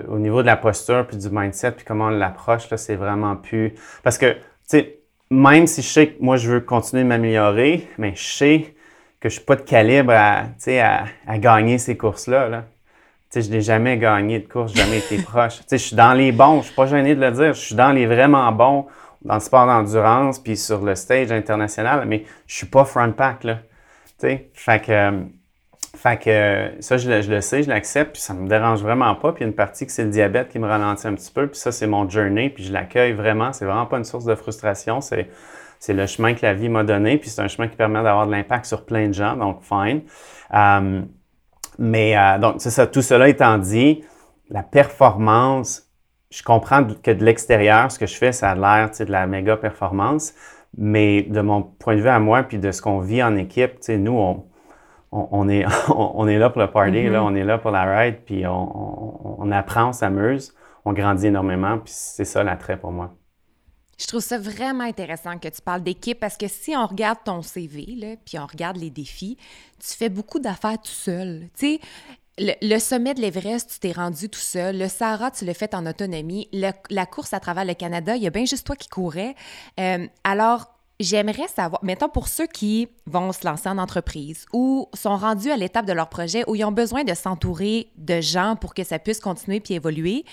[0.08, 3.74] au niveau de la posture puis du mindset puis comment on l'approche, c'est vraiment plus...
[4.02, 4.98] Parce que, tu sais,
[5.30, 8.74] même si je sais que moi, je veux continuer de m'améliorer, mais je sais
[9.20, 10.44] que je suis pas de calibre à,
[11.26, 12.48] à, gagner ces courses-là.
[12.48, 12.64] Là.
[13.34, 15.60] je n'ai jamais gagné de course, jamais été proche.
[15.70, 17.90] je suis dans les bons, je suis pas gêné de le dire, je suis dans
[17.90, 18.86] les vraiment bons
[19.22, 23.44] dans le sport d'endurance puis sur le stage international, mais je suis pas front pack.
[23.44, 23.58] Là.
[24.18, 25.12] Fait que,
[25.96, 29.14] fait que ça, je le, je le sais, je l'accepte, puis ça me dérange vraiment
[29.14, 29.32] pas.
[29.32, 31.72] Puis une partie que c'est le diabète qui me ralentit un petit peu, puis ça,
[31.72, 33.52] c'est mon journey, puis je l'accueille vraiment.
[33.52, 35.00] C'est vraiment pas une source de frustration.
[35.00, 35.28] C'est
[35.78, 38.26] c'est le chemin que la vie m'a donné, puis c'est un chemin qui permet d'avoir
[38.26, 40.02] de l'impact sur plein de gens, donc fine.
[40.54, 41.02] Euh,
[41.78, 44.02] mais euh, donc, c'est ça, tout cela étant dit,
[44.50, 45.87] la performance,
[46.30, 49.56] je comprends que de l'extérieur, ce que je fais, ça a l'air de la méga
[49.56, 50.34] performance,
[50.76, 53.76] mais de mon point de vue à moi, puis de ce qu'on vit en équipe,
[53.88, 54.44] nous, on,
[55.10, 57.22] on, est, on, est là pour le party, là, mm-hmm.
[57.22, 61.78] on est là pour la ride, puis on, on apprend, on s'amuse, on grandit énormément,
[61.78, 63.14] puis c'est ça l'attrait pour moi.
[63.98, 67.42] Je trouve ça vraiment intéressant que tu parles d'équipe parce que si on regarde ton
[67.42, 69.36] CV, là, puis on regarde les défis,
[69.80, 71.48] tu fais beaucoup d'affaires tout seul.
[71.58, 71.80] Tu sais,
[72.38, 74.78] le, sommet de l'Everest, tu t'es rendu tout seul.
[74.78, 76.48] Le Sahara, tu l'as fait en autonomie.
[76.52, 79.34] la course à travers le Canada, il y a bien juste toi qui courais.
[79.78, 85.16] Euh, alors, j'aimerais savoir, mettons pour ceux qui vont se lancer en entreprise ou sont
[85.16, 88.74] rendus à l'étape de leur projet où ils ont besoin de s'entourer de gens pour
[88.74, 90.24] que ça puisse continuer puis évoluer,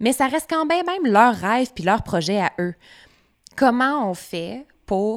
[0.00, 2.74] mais ça reste quand même même leur rêve puis leur projet à eux
[3.56, 4.66] comment on fait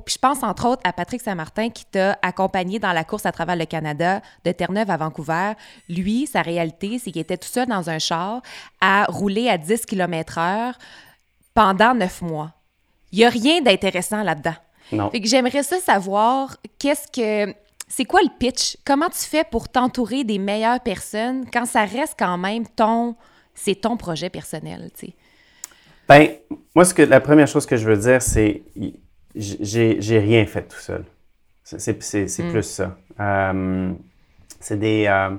[0.06, 3.32] Puis je pense entre autres à Patrick Saint-Martin qui t'a accompagné dans la course à
[3.32, 5.54] travers le Canada de Terre-Neuve à Vancouver.
[5.90, 8.42] Lui, sa réalité, c'est qu'il était tout seul dans un char
[8.80, 10.74] à rouler à 10 km/h
[11.54, 12.52] pendant neuf mois.
[13.12, 14.56] Il n'y a rien d'intéressant là-dedans.
[14.92, 15.10] Non.
[15.10, 17.54] Fait que j'aimerais ça savoir qu'est-ce que.
[17.88, 18.78] C'est quoi le pitch?
[18.84, 23.16] Comment tu fais pour t'entourer des meilleures personnes quand ça reste quand même ton.
[23.54, 25.14] C'est ton projet personnel, tu sais?
[26.08, 26.30] Ben,
[26.76, 28.64] moi, ce que, la première chose que je veux dire, c'est
[29.36, 31.04] j'ai rien fait tout seul.
[31.64, 32.52] C'est mm.
[32.52, 32.98] plus ça.
[33.20, 33.92] Euh,
[34.60, 35.06] c'est des.
[35.08, 35.32] Euh,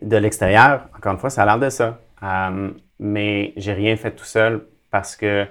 [0.00, 1.98] de l'extérieur, encore une fois, ça a l'air de ça.
[2.22, 2.70] Euh,
[3.00, 5.44] mais j'ai rien fait tout seul parce que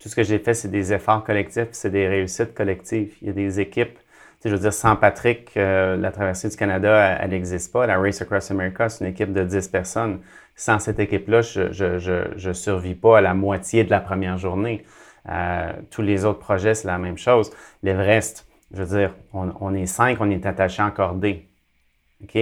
[0.00, 3.14] tout ce que j'ai fait, c'est des efforts collectifs, c'est des réussites collectives.
[3.22, 3.96] Il y a des équipes.
[4.44, 7.86] je veux dire, sans Patrick, la traversée du Canada, elle n'existe pas.
[7.86, 10.18] La Race Across America, c'est une équipe de 10 personnes
[10.56, 14.84] sans cette équipe-là, je ne je, survis pas à la moitié de la première journée.
[15.28, 17.50] Euh, tous les autres projets, c'est la même chose.
[17.82, 21.48] L'Everest, je veux dire, on, est cinq, on est attachés en cordée.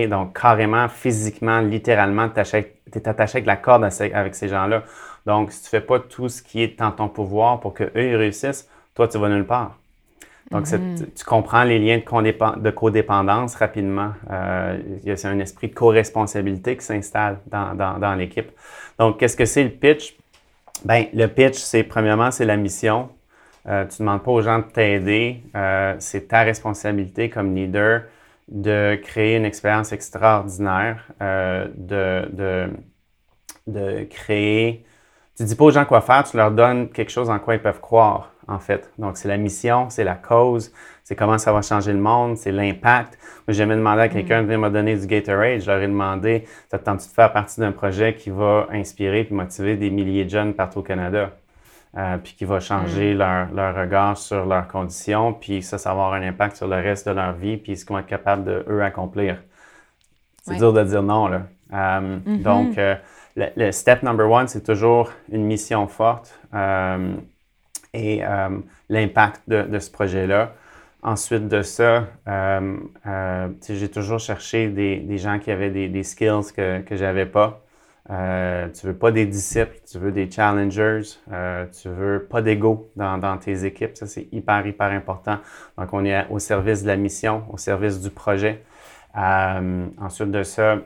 [0.09, 4.85] Donc, carrément, physiquement, littéralement, tu es attaché avec la corde avec ces gens-là.
[5.27, 7.91] Donc, si tu ne fais pas tout ce qui est en ton pouvoir pour qu'eux
[7.95, 9.79] ils réussissent, toi, tu vas nulle part.
[10.51, 11.15] Donc, mm-hmm.
[11.15, 14.13] tu comprends les liens de, codépendance rapidement.
[14.31, 18.51] Euh, a un esprit de co-responsabilité qui s'installe dans, l'équipe.
[18.99, 20.17] Donc, qu'est-ce que c'est le pitch?
[20.85, 23.11] Bien, le pitch, c'est premièrement, c'est la mission.
[23.67, 25.43] Euh, tu ne demandes pas aux gens de t'aider.
[25.55, 28.05] Euh, c'est ta responsabilité comme leader
[28.49, 32.69] de créer une expérience extraordinaire, de, de,
[33.67, 34.85] de créer
[35.41, 37.63] tu dis pas aux gens quoi faire, tu leur donnes quelque chose en quoi ils
[37.63, 38.91] peuvent croire, en fait.
[38.99, 40.71] Donc, c'est la mission, c'est la cause,
[41.11, 43.19] c'est comment ça va changer le monde, c'est l'impact.
[43.49, 44.11] J'ai jamais demandé à mm.
[44.11, 45.61] quelqu'un de venir me donner du Gatorade.
[45.61, 49.75] Je leur ai demandé, t'attends-tu de faire partie d'un projet qui va inspirer et motiver
[49.75, 51.33] des milliers de jeunes partout au Canada?
[51.99, 53.19] Euh, puis qui va changer mm.
[53.19, 56.77] leur, leur, regard sur leurs conditions, puis ça, ça va avoir un impact sur le
[56.77, 59.39] reste de leur vie, puis ce qu'ils vont être capables de, eux, accomplir.
[60.45, 61.43] C'est dur de dire non, là.
[61.73, 62.43] Euh, mm-hmm.
[62.43, 62.95] Donc, euh,
[63.35, 66.39] le, step number one, c'est toujours une mission forte
[67.93, 68.23] et
[68.89, 70.53] l'impact de, ce projet-là.
[71.03, 77.03] Ensuite de ça, euh, j'ai toujours cherché des, gens qui avaient des, skills que, je
[77.03, 77.63] n'avais pas.
[78.07, 81.03] tu veux pas des disciples, tu veux des challengers,
[81.81, 83.97] tu veux pas d'ego dans, dans, tes équipes.
[83.97, 85.39] Ça, c'est hyper, hyper important.
[85.79, 88.63] Donc, on est au service de la mission, au service du projet.
[89.15, 90.81] ensuite de ça,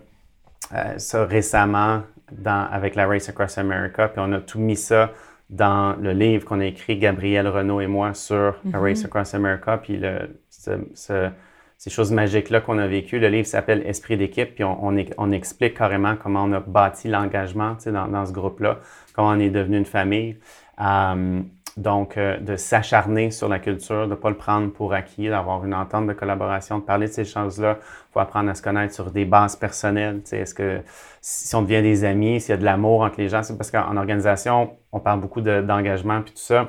[0.96, 2.02] ça récemment,
[2.46, 5.10] avec la Race Across America, puis on a tout mis ça
[5.54, 9.06] dans le livre qu'on a écrit, Gabriel Renault et moi, sur la Race mm-hmm.
[9.06, 13.18] Across America, puis le, ces choses magiques-là qu'on a vécues.
[13.20, 17.76] Le livre s'appelle Esprit d'équipe, puis on, on, explique carrément comment on a bâti l'engagement
[17.86, 18.80] dans, dans ce groupe-là,
[19.12, 20.36] comment on est devenu une famille.
[20.80, 21.40] Euh,
[21.76, 25.64] donc, euh, de s'acharner sur la culture, de ne pas le prendre pour acquis, d'avoir
[25.64, 27.78] une entente de collaboration, de parler de ces choses-là.
[27.80, 30.22] Il faut apprendre à se connaître sur des bases personnelles.
[30.30, 30.80] Est-ce que
[31.20, 33.72] si on devient des amis, s'il y a de l'amour entre les gens, c'est parce
[33.72, 36.68] qu'en organisation, on parle beaucoup d'engagement puis tout ça.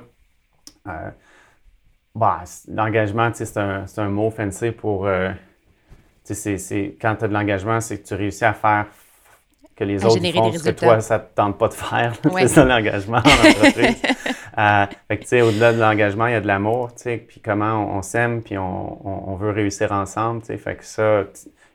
[0.87, 1.11] Euh,
[2.15, 5.05] bah, l'engagement, c'est un, un, mot fancy pour.
[5.05, 5.31] Euh,
[6.23, 8.87] c'est, quand tu as de l'engagement, c'est que tu réussis à faire
[9.75, 12.13] que les autres font ce que toi, ça ne te tente pas de faire.
[12.38, 14.01] c'est ça l'engagement en entreprise.
[14.57, 17.17] Euh, fait que, tu sais, au-delà de l'engagement, il y a de l'amour, tu sais,
[17.17, 20.57] puis comment on, s'aime, puis on, on, veut réussir ensemble, tu sais.
[20.57, 21.25] Fait que ça,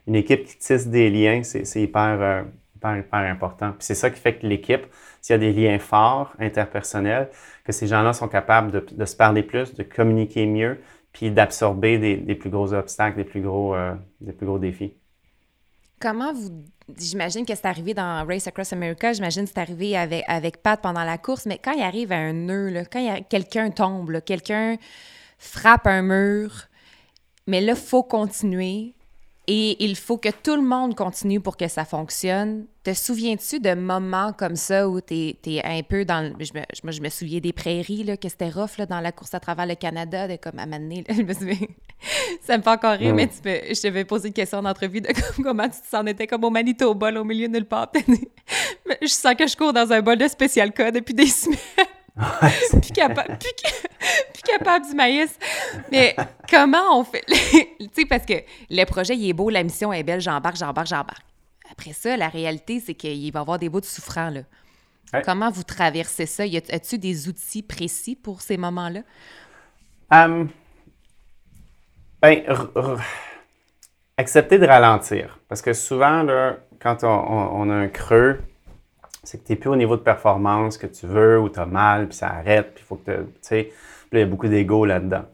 [0.07, 2.41] une équipe qui tisse des liens, c'est hyper, euh,
[2.75, 3.69] hyper, hyper, important.
[3.73, 4.87] Puis c'est ça qui fait que l'équipe,
[5.21, 7.29] s'il y a des liens forts, interpersonnels,
[7.63, 10.81] que ces gens-là sont capables de, de, se parler plus, de communiquer mieux,
[11.13, 14.95] puis d'absorber des, des, plus gros obstacles, des plus gros, euh, des plus gros défis.
[15.99, 16.49] Comment vous
[16.97, 20.79] j'imagine que c'est arrivé dans Race Across America, j'imagine que c'est arrivé avec, avec Pat
[20.81, 24.77] pendant la course, mais quand il arrive à un nœud, quand quelqu'un tombe, quelqu'un
[25.37, 26.67] frappe un mur,
[27.47, 28.93] mais là, il faut continuer
[29.53, 32.67] et il faut que tout le monde continue pour que ça fonctionne.
[32.85, 36.33] Te souviens-tu de moments comme ça où tu es, un peu dans.
[36.39, 39.11] Je me, moi, je me souviens des prairies, là, que c'était rough là, dans la
[39.11, 41.03] course à travers le Canada, de comme à m'amener.
[41.09, 41.67] Je me souviens.
[42.39, 45.09] ça me fait encore rire, mais tu je te vais poser une question d'entrevue de
[45.43, 46.05] comment tu te sens.
[46.05, 47.91] On au Manitoba, au milieu de nulle part.
[49.01, 51.59] je sens que je cours dans un bol de spécial code depuis des semaines.
[52.81, 53.37] plus, capable,
[54.33, 55.37] plus, capable du maïs.
[55.91, 56.15] Mais
[56.49, 57.23] comment on fait?
[57.27, 58.33] tu sais, parce que
[58.69, 61.25] le projet, il est beau, la mission est belle, j'embarque, j'embarque, j'embarque.
[61.71, 64.41] Après ça, la réalité, c'est qu'il va y avoir des bouts de souffrants, là.
[65.25, 66.45] Comment vous traversez ça?
[66.45, 69.01] Y a-tu des outils précis pour ces moments-là?
[70.09, 70.47] Um,
[72.21, 72.43] ben,
[74.15, 75.39] accepter de ralentir.
[75.49, 78.39] Parce que souvent, là, quand on a un creux,
[79.23, 81.65] c'est que tu n'es plus au niveau de performance que tu veux ou tu as
[81.65, 83.71] mal, puis ça arrête, puis il faut que tu sais,
[84.11, 85.25] il y a beaucoup d'ego là-dedans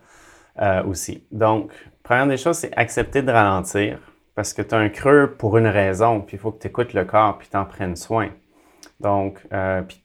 [0.62, 1.24] euh, aussi.
[1.32, 1.72] Donc,
[2.04, 4.00] première des choses, c'est accepter de ralentir
[4.36, 6.94] parce que tu as un creux pour une raison, puis il faut que tu écoutes
[6.94, 8.30] le corps, puis tu en prennes soin.
[9.00, 10.04] Donc, euh, puis,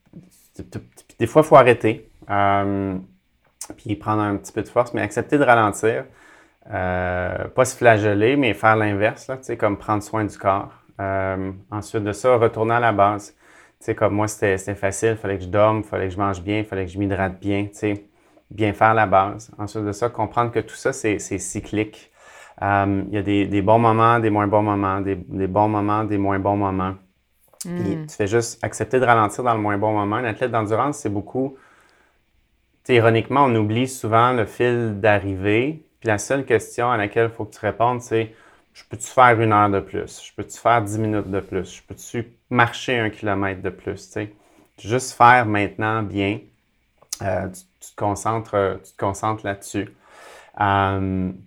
[1.19, 2.97] des fois, il faut arrêter, euh,
[3.77, 6.05] puis prendre un petit peu de force, mais accepter de ralentir.
[6.65, 10.73] pas se flageller, mais faire l'inverse, comme prendre soin du corps.
[11.71, 13.35] ensuite de ça, retourner à la base
[13.85, 15.11] sais, comme moi, c'était facile.
[15.11, 16.99] Il fallait que je dorme, il fallait que je mange bien, il fallait que je
[16.99, 18.07] m'hydrate bien, tu sais,
[18.51, 19.51] bien faire la base.
[19.59, 22.13] Ensuite de ça, comprendre que tout ça, c'est cyclique.
[22.63, 26.19] Euh, il y a des, bons moments, des moins bons moments, des, bons moments, des
[26.19, 26.95] moins bons moments.
[27.65, 28.07] Hmm.
[28.09, 30.17] tu fais juste accepter de ralentir dans le moins bon moment.
[30.17, 31.57] Un athlète d'endurance, c'est beaucoup.
[32.89, 35.87] ironiquement, on oublie souvent le fil d'arrivée.
[36.01, 38.35] Puis la seule question à laquelle il faut que tu répondes, c'est
[38.73, 40.23] je peux-tu faire une heure de plus?
[40.25, 41.77] Je peux-tu faire dix minutes de plus?
[41.77, 44.17] Je peux-tu marcher un kilomètre de plus?
[44.79, 46.41] Juste faire maintenant bien.
[47.23, 49.89] Euh, tu, te concentres, tu te concentres là-dessus.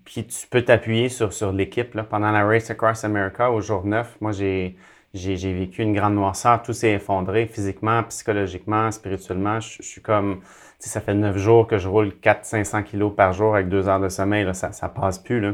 [0.06, 2.00] puis tu peux t'appuyer sur, sur l'équipe.
[2.10, 4.76] Pendant la Race Across America, au jour 9, moi, j'ai,
[5.14, 6.62] j'ai, vécu une grande noirceur.
[6.64, 9.60] Tout s'est effondré physiquement, psychologiquement, spirituellement.
[9.60, 10.42] Je, suis comme,
[10.80, 14.10] ça fait neuf jours que je roule 400-500 kilos par jour avec deux heures de
[14.10, 14.44] sommeil.
[14.44, 15.40] Là, ça, ça passe plus.
[15.40, 15.54] Là.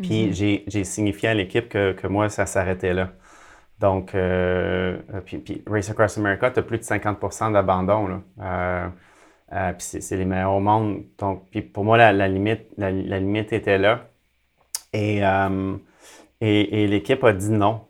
[0.00, 0.62] Puis mm-hmm.
[0.68, 3.12] j'ai, signifié à l'équipe que, que moi, ça s'arrêtait là.
[3.82, 8.22] Donc, euh, puis, Race Across America, tu as plus de 50% d'abandon.
[8.40, 8.88] Euh,
[9.52, 11.02] euh, puis c'est les meilleurs au monde.
[11.18, 14.06] Donc, puis pour moi, la, limite, la, limite était là.
[14.92, 15.22] Et,
[16.40, 17.84] et, l'équipe a dit non.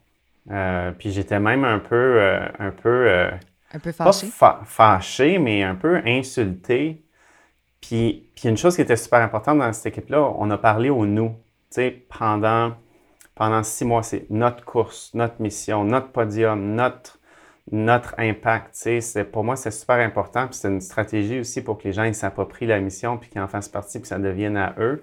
[0.99, 2.23] puis j'étais même un peu,
[2.59, 3.29] un peu,
[3.75, 4.29] un peu fâché.
[4.41, 7.05] Pas fâché, mais un peu insulté.
[7.83, 11.05] Puis, puis une chose qui était super importante dans cette équipe-là, on a parlé au
[11.05, 11.35] nous.
[11.71, 12.73] Tu sais, pendant
[13.35, 17.19] pendant six mois, c'est notre course, notre mission, notre podium, notre,
[18.19, 18.77] impact.
[19.33, 20.47] Pour moi, c'est super important.
[20.47, 23.41] Puis c'est une stratégie aussi pour que les gens ils s'approprient la mission puis qu'ils
[23.41, 25.03] en fassent partie puis que ça devienne à eux.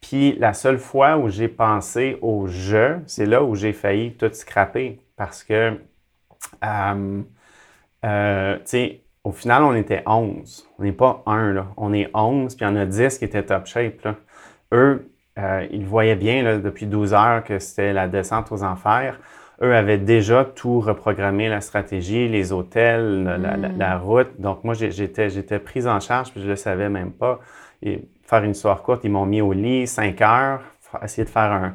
[0.00, 4.32] Puis la seule fois où j'ai pensé au jeu, c'est là où j'ai failli tout
[4.32, 5.80] scraper parce que,
[6.64, 7.22] euh,
[8.04, 8.58] euh,
[9.24, 10.68] au final, on était 11.
[10.78, 11.66] On n'est pas un, là.
[11.76, 14.14] On est 11, puis il y en a 10 qui étaient top shape, là.
[14.72, 19.18] Eux, euh, ils voyaient bien depuis 12 heures que c'était la descente aux enfers.
[19.62, 24.02] Eux avaient déjà tout reprogrammé, la stratégie, les hôtels, la, hmm.
[24.02, 24.40] route.
[24.40, 27.40] Donc moi, j'étais, j'étais prise en charge, puis je ne le savais même pas.
[27.82, 30.60] Et faire une histoire courte, ils m'ont mis au lit 5 heures,
[31.02, 31.74] essayer de faire un,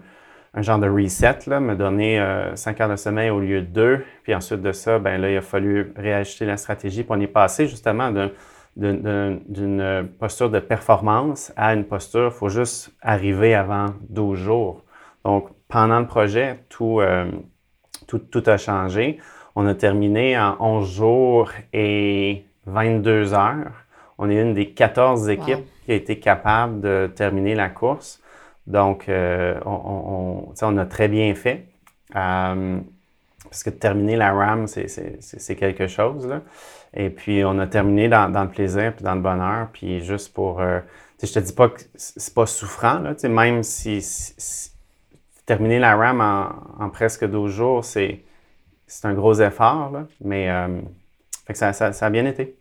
[0.53, 2.23] un genre de reset, là, me donner
[2.55, 4.05] 5 euh, heures de sommeil au lieu de 2.
[4.23, 7.03] Puis ensuite de ça, ben là, il a fallu réajuster la stratégie.
[7.03, 8.29] Puis on est passé justement d'un
[8.75, 14.81] d'une posture de performance à une posture, il faut juste arriver avant 12 jours.
[15.23, 17.31] Donc, pendant le projet, tout, euh,
[18.07, 19.19] tout, tout, a changé.
[19.55, 23.71] On a terminé en 11 jours et 22 heures.
[24.17, 28.21] On est une des 14 équipes qui a été capable de terminer la course.
[28.67, 31.65] Donc, euh, on, on, on, a très bien fait.
[32.15, 32.79] Euh,
[33.43, 36.27] parce que terminer la RAM, c'est quelque chose.
[36.27, 36.41] Là.
[36.93, 39.69] Et puis, on a terminé dans, le plaisir puis dans le bonheur.
[39.73, 40.61] Puis juste pour...
[40.61, 40.79] Euh,
[41.21, 44.03] je te dis pas que c'est pas souffrant, là, même si,
[45.45, 46.21] terminer la RAM
[46.79, 48.23] en, presque 12 jours, c'est
[49.03, 50.81] un gros effort, là, mais euh,
[51.53, 52.57] ça, ça, a bien été.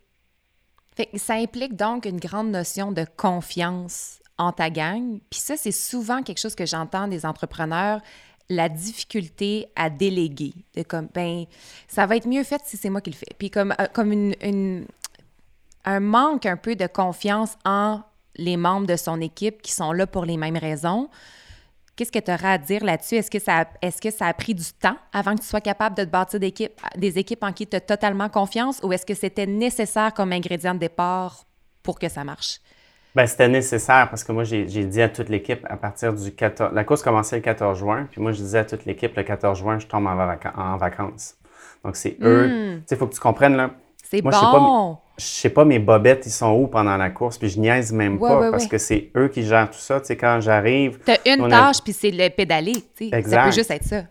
[1.17, 5.19] ça implique donc une grande notion de confiance en ta gang.
[5.31, 8.01] Puis ça, c'est souvent quelque chose que j'entends des entrepreneurs
[8.55, 10.55] la difficulté à déléguer.
[10.75, 11.45] De comme, ben,
[11.89, 13.35] ça va être mieux fait si c'est moi qui le fais.
[13.39, 14.87] Puis comme, euh, comme une,
[15.85, 18.03] un manque un peu de confiance en
[18.37, 21.09] les membres de son équipe qui sont là pour les mêmes raisons.
[21.97, 23.17] Qu'est-ce que tu auras à dire là-dessus?
[23.17, 25.97] Est-ce que, ça, est-ce que ça a pris du temps avant que tu sois capable
[25.97, 29.05] de te bâtir des équipes, des équipes en qui tu as totalement confiance ou est-ce
[29.05, 31.45] que c'était nécessaire comme ingrédient de départ
[31.83, 32.61] pour que ça marche?
[33.15, 36.73] Ben, c'était nécessaire parce que moi, j'ai dit à toute l'équipe à partir du 14...
[36.73, 39.59] La course commençait le 14 juin, puis moi, je disais à toute l'équipe, le 14
[39.59, 41.37] juin, je tombe en, vacances.
[41.85, 42.47] Donc, c'est eux.
[42.47, 42.77] Hmm.
[42.79, 43.71] Tu sais, il faut que tu comprennes, là.
[44.11, 44.31] C'est bon.
[44.31, 47.49] Je sais, pas, je sais pas mes bobettes, ils sont où pendant la course, puis
[47.49, 50.01] je niaise même pas parce que c'est eux qui gèrent tout ça.
[50.01, 50.99] Tu sais, quand j'arrive...
[51.05, 53.23] Tu as une tâche, puis c'est le pédaler, tu sais.
[53.23, 54.03] Ça peut juste être ça.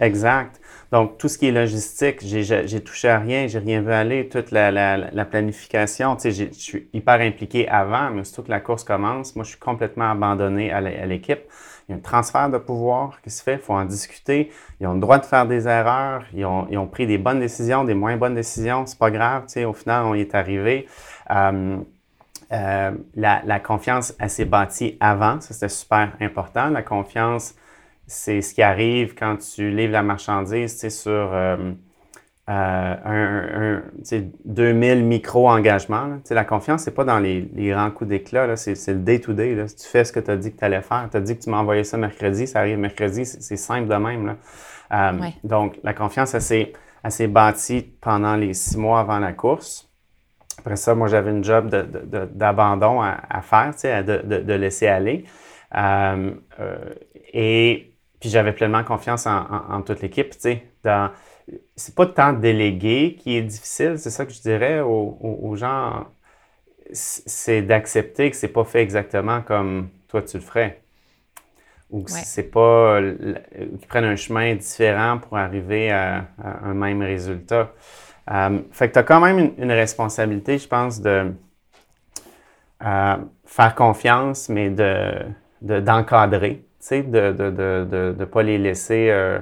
[0.00, 0.60] Exact.
[0.90, 4.28] Donc, tout ce qui est logistique, j'ai touché à rien, j'ai rien vu aller.
[4.28, 8.50] Toute la, la, la planification, tu sais, je suis hyper impliqué avant, mais surtout que
[8.50, 11.40] la course commence, moi, je suis complètement abandonné à l'équipe.
[11.88, 14.50] Il y a un transfert de pouvoir qui se fait, il faut en discuter.
[14.80, 17.94] Ils ont le droit de faire des erreurs, ils ont, pris des bonnes décisions, des
[17.94, 20.86] moins bonnes décisions, c'est pas grave, tu sais, au final, on y est arrivé.
[21.30, 21.78] Euh,
[22.52, 26.68] euh, la, la, confiance, elle s'est bâtie avant, ça c'était super important.
[26.68, 27.54] La confiance,
[28.08, 31.72] c'est ce qui arrive quand tu livres la marchandise sur euh,
[32.48, 33.82] euh, un,
[34.46, 36.18] 2000 micro-engagements.
[36.30, 39.68] La confiance, c'est pas dans les, grands coups d'éclat, c'est le day-to-day.
[39.68, 41.36] Si tu fais ce que tu as dit que tu allais faire, tu as dit
[41.36, 44.26] que tu m'as envoyé ça mercredi, ça arrive mercredi, c'est simple de même.
[44.26, 44.36] Là.
[44.90, 49.86] Euh, donc, la confiance, elle s'est bâtie pendant les six mois avant la course.
[50.60, 51.68] Après ça, moi, j'avais une job
[52.32, 55.24] d'abandon à, à, faire, de, de, laisser aller.
[57.34, 57.88] et
[58.20, 60.30] puis j'avais pleinement confiance en, toute l'équipe.
[60.30, 61.10] Tu sais, dans...
[61.76, 66.06] c'est pas tant déléguer qui est difficile, c'est ça que je dirais aux, gens.
[66.92, 70.80] C'est d'accepter que c'est pas fait exactement comme toi tu le ferais.
[71.90, 73.00] Ou que c'est pas.
[73.00, 76.26] qu'ils prennent un chemin différent pour arriver à,
[76.64, 77.72] un même résultat.
[78.30, 81.32] Euh, fait que tu as quand même une, responsabilité, je pense, de
[82.84, 83.16] euh,
[83.46, 85.24] faire confiance, mais de,
[85.62, 89.38] d'encadrer de ne de, de, pas les laisser euh,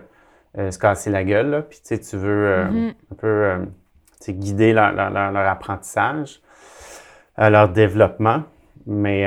[0.59, 1.67] euh, se casser la gueule.
[1.69, 2.95] Puis tu veux euh, mm-hmm.
[3.13, 6.41] un peu guider leur, apprentissage,
[7.39, 8.43] leur développement.
[8.87, 9.27] Mais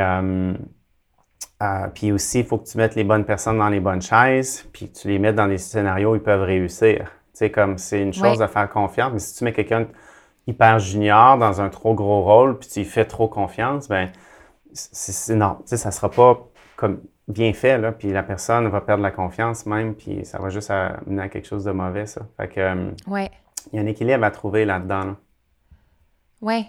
[1.93, 4.89] puis aussi, il faut que tu mettes les bonnes personnes dans les bonnes chaises, puis
[4.91, 7.11] tu les mets dans des scénarios où ils peuvent réussir.
[7.33, 9.87] Sais, comme c'est une chose de faire confiance, mais si tu mets quelqu'un
[10.47, 14.09] hyper junior dans un trop gros rôle, puis tu lui fais trop confiance, ben
[14.73, 16.39] c'est non, tu sais, ça sera pas
[16.75, 20.49] comme bien fait, là, puis la personne va perdre la confiance même, puis ça va
[20.49, 22.21] juste amener à quelque chose de mauvais, ça.
[22.35, 23.29] Fait que, euh, ouais.
[23.71, 25.03] il y a un équilibre à trouver là-dedans.
[25.05, 25.15] Là.
[26.41, 26.65] Oui.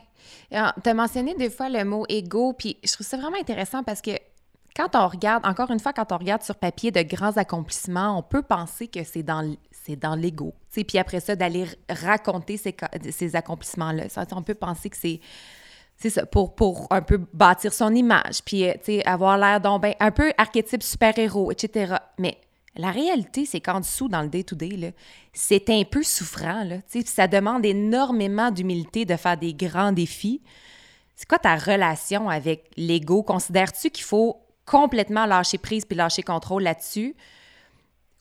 [0.51, 4.03] Tu as mentionné deux fois le mot ego, puis je trouve ça vraiment intéressant parce
[4.03, 4.11] que
[4.77, 8.23] quand on regarde, encore une fois, quand on regarde sur papier de grands accomplissements, on
[8.23, 10.55] peut penser que c'est dans, c'est dans l'ego.
[10.73, 12.77] Puis après ça, d'aller raconter ces,
[13.11, 14.05] ces accomplissements-là.
[14.33, 15.21] On peut penser que c'est
[16.01, 19.95] c'est ça, pour, pour un peu bâtir son image, puis, euh, avoir l'air donc ben,
[20.01, 21.97] un peu archétype super-héros, etc.
[22.19, 22.39] Mais
[22.75, 24.95] la réalité, c'est qu'en dessous, dans le day-to-day,
[25.35, 26.67] c'est un peu souffrant,
[27.05, 30.41] ça demande énormément d'humilité de faire des grands défis.
[31.17, 33.23] C'est quoi ta relation avec l'ego?
[33.23, 37.15] Considères-tu qu'il faut complètement lâcher prise puis lâcher contrôle là-dessus?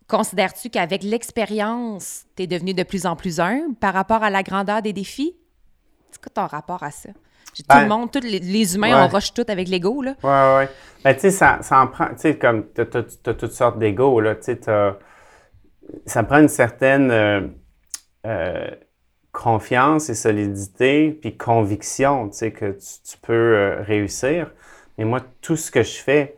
[0.09, 4.43] Considères-tu qu'avec l'expérience, tu es devenu de plus en plus humble par rapport à la
[4.43, 5.37] grandeur des défis?
[6.11, 7.11] C'est quoi ton rapport à ça?
[7.55, 10.15] Tout le ben, monde, tous les, humains, on rush tout avec l'ego, là.
[10.23, 10.65] Oui, oui.
[11.03, 14.19] Ben, tu sais, ça, ça, en prend, tu sais, comme tu as, toutes sortes d'ego,
[14.19, 14.59] là, tu sais,
[16.05, 17.41] ça prend une certaine euh,
[18.25, 18.69] euh,
[19.31, 24.51] confiance et solidité, puis conviction, tu sais, que tu, peux euh, réussir.
[24.97, 26.37] Mais moi, tout ce que je fais,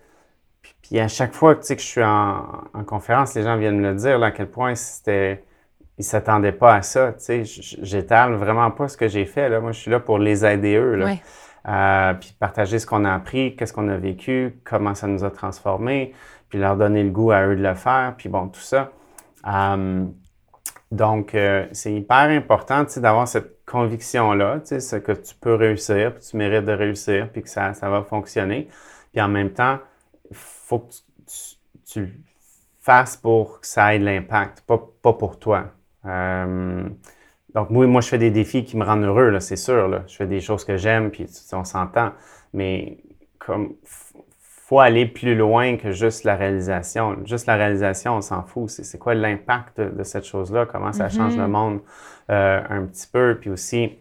[0.81, 3.79] puis, à chaque fois, tu sais, que je suis en, en, conférence, les gens viennent
[3.79, 5.43] me le dire, là, à quel point c'était
[5.97, 7.13] ils s'attendaient pas à ça.
[7.13, 9.49] Tu sais, j'étale vraiment pas ce que j'ai fait.
[9.49, 9.59] Là.
[9.59, 10.95] Moi, je suis là pour les aider eux.
[10.95, 11.15] Là.
[11.67, 15.29] Euh, puis partager ce qu'on a appris, qu'est-ce qu'on a vécu, comment ça nous a
[15.29, 16.13] transformés,
[16.49, 18.91] puis leur donner le goût à eux de le faire, puis bon, tout ça.
[19.47, 20.05] Euh,
[20.91, 26.65] donc, euh, c'est hyper important d'avoir cette conviction-là, que tu peux réussir, puis tu mérites
[26.65, 28.67] de réussir, puis que ça, ça va fonctionner.
[29.11, 29.77] Puis en même temps,
[30.29, 30.93] il faut que
[31.27, 32.11] tu, tu, le
[32.79, 35.71] fasses pour que ça ait de l'impact, pas, pas pour toi.
[36.05, 36.83] Euh,
[37.53, 39.87] donc, moi, moi, je fais des défis qui me rendent heureux, c'est sûr.
[39.87, 40.03] Là.
[40.07, 42.11] Je fais des choses que j'aime, puis on s'entend.
[42.53, 42.97] Mais
[43.39, 43.75] comme
[44.71, 47.17] faut aller plus loin que juste la réalisation.
[47.25, 48.69] Juste la réalisation, on s'en fout.
[48.69, 50.65] C'est quoi l'impact de, cette chose-là?
[50.65, 51.47] Comment ça change le mm-hmm.
[51.47, 51.79] monde
[52.29, 53.37] euh, un petit peu?
[53.39, 53.97] Puis aussi,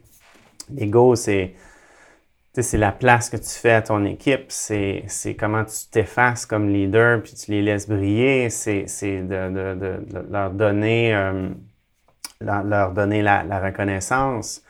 [0.72, 1.54] l'ego, c'est
[2.62, 5.06] c'est la place que tu fais à ton équipe, c'est
[5.38, 8.84] comment tu t'effaces comme leader, puis tu les laisses briller, c'est
[9.22, 11.48] de, de, leur donner euh,
[12.40, 14.62] leur donner la, reconnaissance,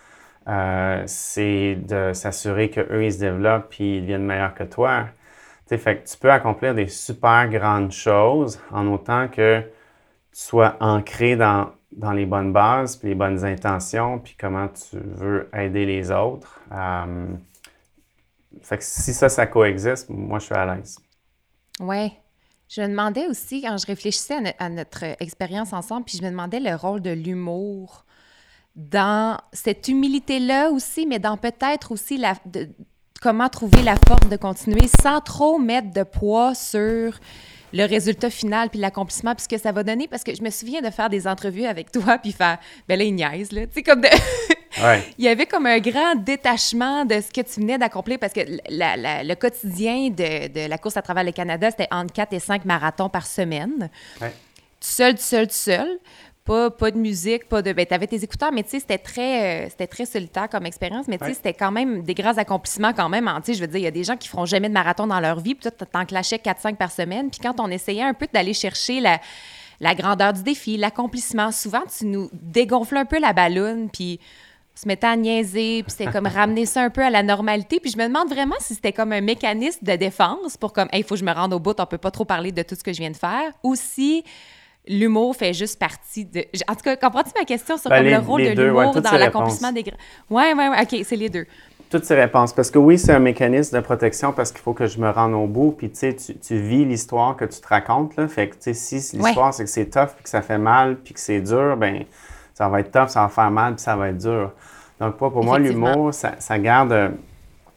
[0.49, 5.07] euh, c'est de s'assurer qu'eux, ils se développent puis ils deviennent meilleurs que toi.
[5.69, 11.37] fait que tu peux accomplir des super grandes choses en autant que tu sois ancré
[11.37, 16.11] dans, dans les bonnes bases, puis les bonnes intentions, puis comment tu veux aider les
[16.11, 16.61] autres.
[16.73, 17.27] Euh,
[18.63, 20.99] fait que si ça, ça coexiste, moi, je suis à l'aise.
[21.79, 22.13] Ouais.
[22.71, 26.61] Je me demandais aussi, quand je réfléchissais à, notre expérience ensemble, puis je me demandais
[26.61, 28.05] le rôle de l'humour
[28.77, 32.35] dans cette humilité-là aussi, mais dans peut-être aussi la,
[33.21, 37.19] comment trouver la force de continuer sans trop mettre de poids sur
[37.73, 40.07] le résultat final puis l'accomplissement puis ce que ça va donner.
[40.07, 42.59] Parce que je me souviens de faire des entrevues avec toi puis faire
[42.89, 43.67] ben là il niaise là.
[43.67, 44.09] Tu sais comme de
[45.19, 48.41] il y avait comme un grand détachement de ce que tu venais d'accomplir parce que
[48.41, 53.09] le quotidien de, la course à travers le Canada, c'était entre 4 et 5 marathons
[53.09, 53.91] par semaine.
[54.19, 54.29] Tout
[54.81, 55.99] seul, tout seul, tout seul.
[56.45, 57.73] Pas, pas de musique, pas de.
[57.73, 61.07] Ben, t'avais tes écouteurs, mais tu sais, c'était très, euh, c'était très solitaire comme expérience,
[61.07, 63.31] mais tu sais, c'était quand même des grands accomplissements quand même.
[63.45, 65.07] Tu sais, je veux dire, il y a des gens qui feront jamais de marathon
[65.07, 67.31] dans leur vie, puis toi, t'en clashais 4-5 par semaine.
[67.31, 69.21] Puis quand on essayait un peu d'aller chercher la,
[69.81, 74.19] la grandeur du défi, l'accomplissement, souvent, tu nous dégonfles un peu la ballonne, puis
[74.75, 77.81] se mettait à niaiser, puis c'était comme ramener ça un peu à la normalité.
[77.81, 81.05] Puis je me demande vraiment si c'était comme un mécanisme de défense pour comme, il
[81.05, 82.83] faut que je me rende au bout, on peut pas trop parler de tout ce
[82.83, 84.25] que je viens de faire, ou si
[84.89, 86.45] l'humour fait juste partie de.
[86.69, 89.85] En tout cas, comprends-tu ma question sur ben, le rôle de l'humour dans l'accomplissement des.
[90.29, 91.47] Ouais, ouais, ouais, OK, c'est les deux.
[91.91, 92.53] Toutes ces réponses.
[92.53, 95.35] Parce que oui, c'est un mécanisme de protection parce qu'il faut que je me rende
[95.35, 95.73] au bout.
[95.77, 98.17] Puis, tu sais, tu vis l'histoire que tu te racontes.
[98.17, 98.29] Là.
[98.29, 100.99] Fait que, tu sais, si l'histoire, c'est que c'est tough, puis que ça fait mal,
[100.99, 102.05] puis que c'est dur, ben
[102.61, 104.51] ça va être tough, ça va faire mal, puis ça va être dur.
[105.01, 107.13] Donc, pour moi, l'humour, ça, garde,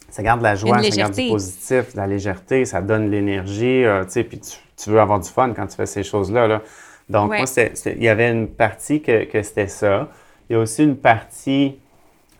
[0.09, 4.03] ça garde la joie, ça garde du positif, de la légèreté, ça donne l'énergie, euh,
[4.03, 6.49] tu sais, puis tu, veux avoir du fun quand tu fais ces choses-là.
[6.49, 6.61] Là.
[7.07, 7.45] Donc, moi,
[7.85, 10.09] il y avait une partie que, c'était ça.
[10.49, 11.77] Il y a aussi une partie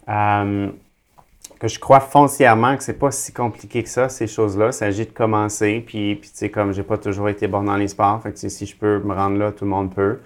[0.09, 0.67] euh,
[1.61, 4.67] que je crois foncièrement que c'est pas si compliqué que ça, ces choses-là.
[4.67, 7.77] Il s'agit de commencer, puis, puis tu sais, comme j'ai pas toujours été bon dans
[7.77, 10.19] les sports, fait que si je peux me rendre là, tout le monde peut.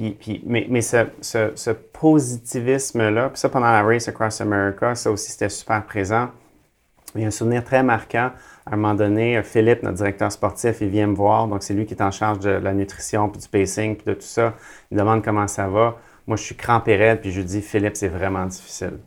[0.00, 0.10] Euh,
[0.44, 6.30] mais, ce, positivisme-là, puis ça pendant la Race Across America, ça aussi c'était super présent.
[7.14, 8.32] Il y a un souvenir très marquant.
[8.66, 11.46] À un moment donné, Philippe, notre directeur sportif, il vient me voir.
[11.46, 14.14] Donc, c'est lui qui est en charge de la nutrition, puis du pacing, puis de
[14.14, 14.54] tout ça.
[14.90, 15.96] Il demande comment ça va.
[16.26, 18.98] Moi, je suis crampé raide, puis je lui dis, Philippe, c'est vraiment difficile.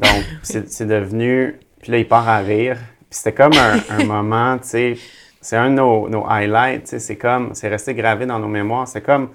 [0.00, 1.60] Donc, c'est devenu.
[1.80, 2.76] Puis là, il part à rire.
[3.08, 4.96] Puis c'était comme un, moment, tu sais,
[5.40, 8.88] c'est un de nos, highlights, tu sais, c'est comme, c'est resté gravé dans nos mémoires.
[8.88, 9.30] C'est comme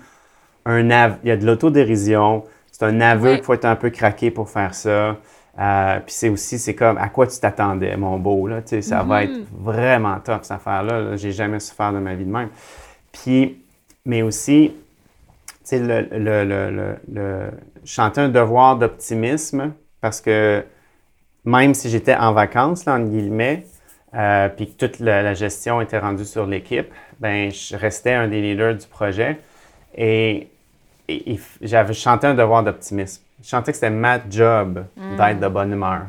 [0.66, 0.82] un.
[1.24, 2.44] Il y a de l'autodérision.
[2.72, 5.18] C'est un aveu qu'il faut être un peu craqué pour faire ça.
[5.58, 8.82] Euh, puis c'est aussi, c'est comme, à quoi tu t'attendais, mon beau, là, tu sais,
[8.82, 9.46] ça va être mm-hmm.
[9.58, 11.16] vraiment top, cette affaire-là.
[11.16, 12.50] J'ai jamais souffert de ma vie de même.
[13.14, 13.62] Puis,
[14.06, 14.74] mais aussi,
[15.48, 17.52] tu sais, le, le, le, le,
[17.86, 20.66] chanter un devoir d'optimisme, parce que
[21.46, 23.66] même si j'étais en vacances, là, en guillemets,
[24.16, 26.88] euh, puis que toute la, gestion était rendue sur l'équipe,
[27.20, 29.40] ben je restais un des leaders du projet
[29.98, 30.48] et,
[31.62, 33.22] j'avais chanté un devoir d'optimisme.
[33.44, 35.18] Je chantais que c'était ma job mm.
[35.18, 36.02] d'être de bonne humeur.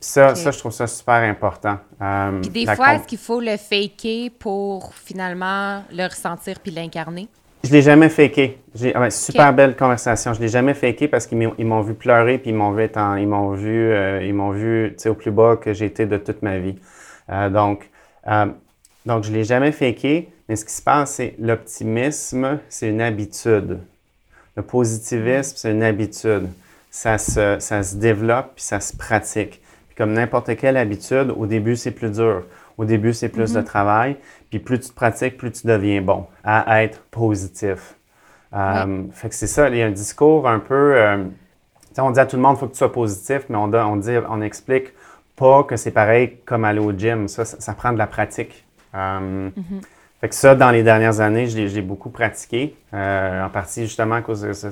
[0.00, 1.78] ça, ça, je trouve ça super important.
[2.00, 7.28] Euh, puis des fois, est-ce qu'il faut le faker pour finalement le ressentir puis l'incarner?
[7.64, 8.60] Je l'ai jamais faké.
[8.94, 10.32] Ah super belle conversation.
[10.34, 12.88] Je l'ai jamais faké parce qu'ils m'ont vu pleurer puis ils m'ont vu
[13.18, 16.42] ils m'ont vu, euh, ils m'ont vu, au plus bas que j'ai été de toute
[16.42, 16.76] ma vie.
[17.30, 17.90] Euh, donc,
[19.04, 20.28] donc je l'ai jamais faké.
[20.48, 23.80] Mais ce qui se passe, c'est l'optimisme, c'est une habitude.
[24.56, 26.48] Le positivisme, c'est une habitude.
[26.90, 29.60] Ça se, ça se développe puis ça se pratique.
[29.88, 32.44] Puis comme n'importe quelle habitude, au début, c'est plus dur.
[32.78, 33.64] Au début, c'est plus de mm-hmm.
[33.64, 34.16] travail.
[34.50, 37.96] Puis plus tu te pratiques, plus tu deviens bon à être positif.
[38.54, 40.96] Euh, fait que c'est ça, il y a un discours un peu.
[40.96, 41.24] Euh,
[41.98, 43.96] on dit à tout le monde qu'il faut que tu sois positif, mais on, on,
[43.96, 44.92] dit, on explique
[45.34, 47.28] pas que c'est pareil comme aller au gym.
[47.28, 48.64] Ça, ça, prend de la pratique.
[48.94, 49.82] Euh, mm-hmm.
[50.26, 54.22] Fait que ça, dans les dernières années, je l'ai beaucoup pratiqué, en partie justement à
[54.22, 54.70] cause de ça,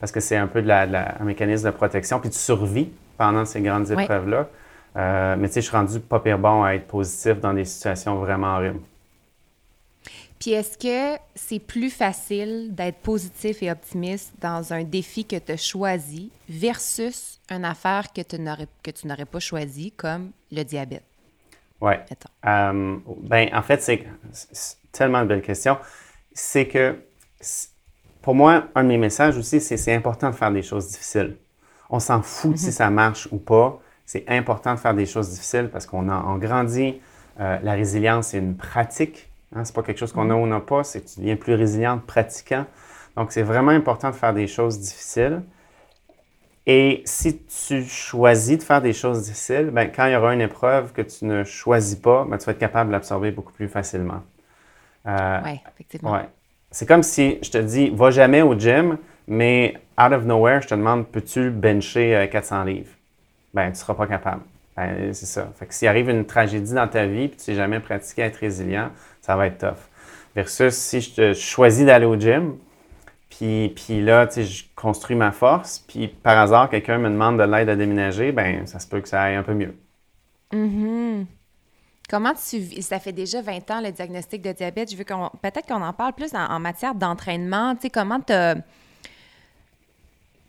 [0.00, 3.44] parce que c'est un peu de la, un mécanisme de protection, puis de survie pendant
[3.44, 4.48] ces grandes épreuves-là.
[5.36, 8.16] mais tu sais, je suis rendu pas pire bon à être positif dans des situations
[8.16, 8.80] vraiment horribles.
[10.40, 15.52] Puis est-ce que c'est plus facile d'être positif et optimiste dans un défi que tu
[15.52, 21.04] as choisi versus une affaire que tu n'aurais pas choisi, comme le diabète?
[21.80, 21.92] Oui.
[22.46, 24.04] Euh, ben, en fait, c'est,
[24.92, 25.78] tellement une belle question.
[26.32, 26.96] C'est que,
[28.22, 31.36] pour moi, un de mes messages aussi, c'est c'est important de faire des choses difficiles.
[31.90, 32.72] On s'en fout si mhm.
[32.72, 33.80] ça marche ou pas.
[34.04, 37.00] C'est important de faire des choses difficiles parce qu'on a, on grandit.
[37.40, 40.46] Euh, la résilience, c'est une pratique Hein, ce n'est pas quelque chose qu'on a ou
[40.46, 42.66] n'a pas, c'est que tu deviens plus résilient pratiquant.
[43.16, 45.42] Donc, c'est vraiment important de faire des choses difficiles.
[46.70, 50.42] Et si tu choisis de faire des choses difficiles, ben, quand il y aura une
[50.42, 53.68] épreuve que tu ne choisis pas, ben, tu vas être capable de l'absorber beaucoup plus
[53.68, 54.22] facilement.
[55.06, 56.12] Euh, oui, effectivement.
[56.12, 56.28] Ouais.
[56.70, 60.68] C'est comme si je te dis, va jamais au gym, mais out of nowhere, je
[60.68, 62.92] te demande, peux-tu bencher 400 euh, livres?
[63.54, 64.42] Ben, tu ne seras pas capable.
[64.76, 65.50] Ben, c'est ça.
[65.58, 68.26] Fait que s'il arrive une tragédie dans ta vie et tu n'as jamais pratiqué à
[68.26, 68.90] être résilient,
[69.22, 69.88] ça va être tough.
[70.36, 72.56] Versus si je, choisis d'aller au gym,
[73.38, 77.38] puis, puis là, tu sais, je construis ma force, puis par hasard, quelqu'un me demande
[77.38, 79.76] de l'aide à déménager, ben ça se peut que ça aille un peu mieux.
[80.52, 81.24] Mm-hmm.
[82.10, 85.66] Comment tu ça fait déjà 20 ans le diagnostic de diabète, je veux qu'on peut-être
[85.68, 88.32] qu'on en parle plus en, matière d'entraînement, tu sais comment tu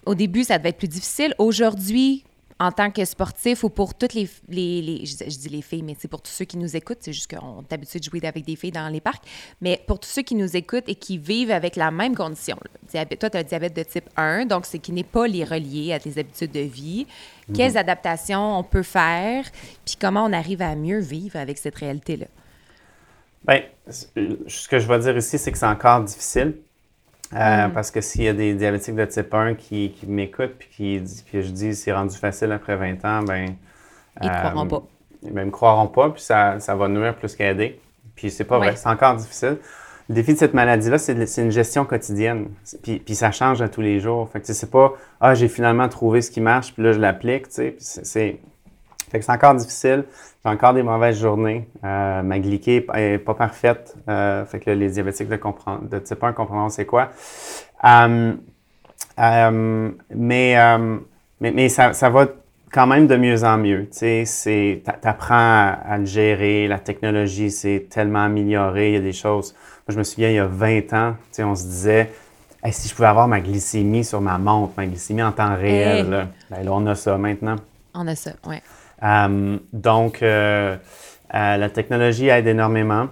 [0.07, 2.23] au début ça devait être plus difficile, aujourd'hui
[2.59, 6.09] en tant que sportif ou pour toutes les, les, je, dis les filles, mais c'est
[6.09, 8.57] pour tous ceux qui nous écoutent, c'est juste qu'on est habitué de jouer avec des
[8.57, 9.23] filles dans les parcs,
[9.61, 12.57] mais pour tous ceux qui nous écoutent et qui vivent avec la même condition.
[12.91, 15.93] Toi, tu as le diabète de type 1, donc c'est qui n'est pas les relié
[15.93, 17.07] à tes habitudes de vie.
[17.47, 17.55] Mhm.
[17.55, 19.45] Quelles adaptations on peut faire,
[19.85, 22.27] puis comment on arrive à mieux vivre avec cette réalité-là?
[23.47, 26.55] Bien, ce que je vais dire ici, c'est que c'est encore difficile
[27.33, 27.73] euh, mm.
[27.73, 31.41] Parce que s'il y a des diabétiques de type 1 qui, m'écoutent puis qui, que
[31.41, 33.55] je dis c'est rendu facile après 20 ans, ben
[34.21, 34.83] ils ne croiront pas.
[35.23, 37.79] Ben, ils me croiront pas, puis ça, ça va nuire plus qu'aider.
[38.15, 39.57] Puis c'est pas vrai, c'est encore difficile.
[40.09, 42.49] Le défi de cette maladie-là, c'est une gestion quotidienne.
[42.81, 44.27] Puis, puis, ça change à tous les jours.
[44.29, 47.45] Fait que c'est pas Ah, j'ai finalement trouvé ce qui marche, puis là, je l'applique.
[47.49, 48.39] C'est
[49.09, 50.05] fait que c'est encore difficile.
[50.43, 51.67] J'ai encore des mauvaises journées.
[51.83, 53.95] Euh, ma glyquée n'est pas parfaite.
[54.07, 55.39] Euh, fait que les diabétiques de,
[55.89, 57.09] de type 1 comprendront c'est quoi.
[57.85, 58.33] Euh,
[60.15, 60.55] mais
[61.41, 62.27] mais, mais ça, ça, va
[62.71, 63.87] quand même de mieux en mieux.
[63.97, 64.25] Tu
[65.03, 66.67] apprends à, le gérer.
[66.67, 68.89] La technologie s'est tellement améliorée.
[68.89, 69.53] Il y a des choses.
[69.87, 72.11] Moi, je me souviens, il y a 20 ans, on se disait
[72.71, 76.27] si je pouvais avoir ma glycémie sur ma montre, ma glycémie en temps réel, là,
[76.49, 77.55] ben là, on a ça maintenant.
[77.93, 78.57] On a ça, oui.
[79.03, 80.75] Euh, donc, euh,
[81.33, 83.07] euh, la technologie aide énormément.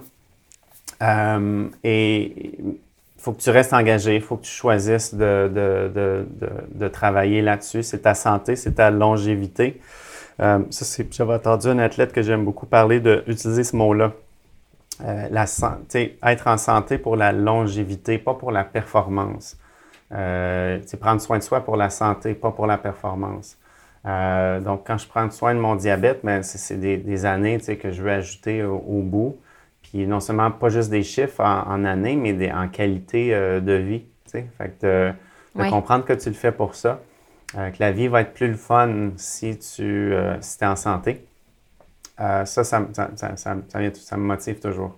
[1.84, 6.26] et il faut que tu restes engagé, il faut que tu choisisses de, de,
[6.72, 7.82] de, travailler là-dessus.
[7.82, 9.80] C'est ta santé, c'est ta longévité.
[10.38, 10.60] Ça,
[11.10, 14.12] j'avais entendu un athlète que j'aime beaucoup parler d'utiliser ce mot-là.
[15.04, 19.56] Euh, la santé, être en santé pour la longévité, pas pour la performance.
[20.10, 23.56] Euh, prendre soin de soi pour la santé, pas pour la performance.
[24.06, 27.90] Euh, donc, quand je prends soin de mon diabète, ben, c'est des, des, années que
[27.90, 29.38] je veux ajouter au, bout.
[29.82, 34.02] Puis non seulement pas juste des chiffres en, années, mais des, en qualité de vie.
[34.30, 35.12] Fait que
[35.56, 37.00] de, comprendre que tu le fais pour ça.
[37.52, 41.26] que la vie va être plus le fun si tu si es en santé.
[42.20, 44.96] Euh, ça, ça, me motive toujours.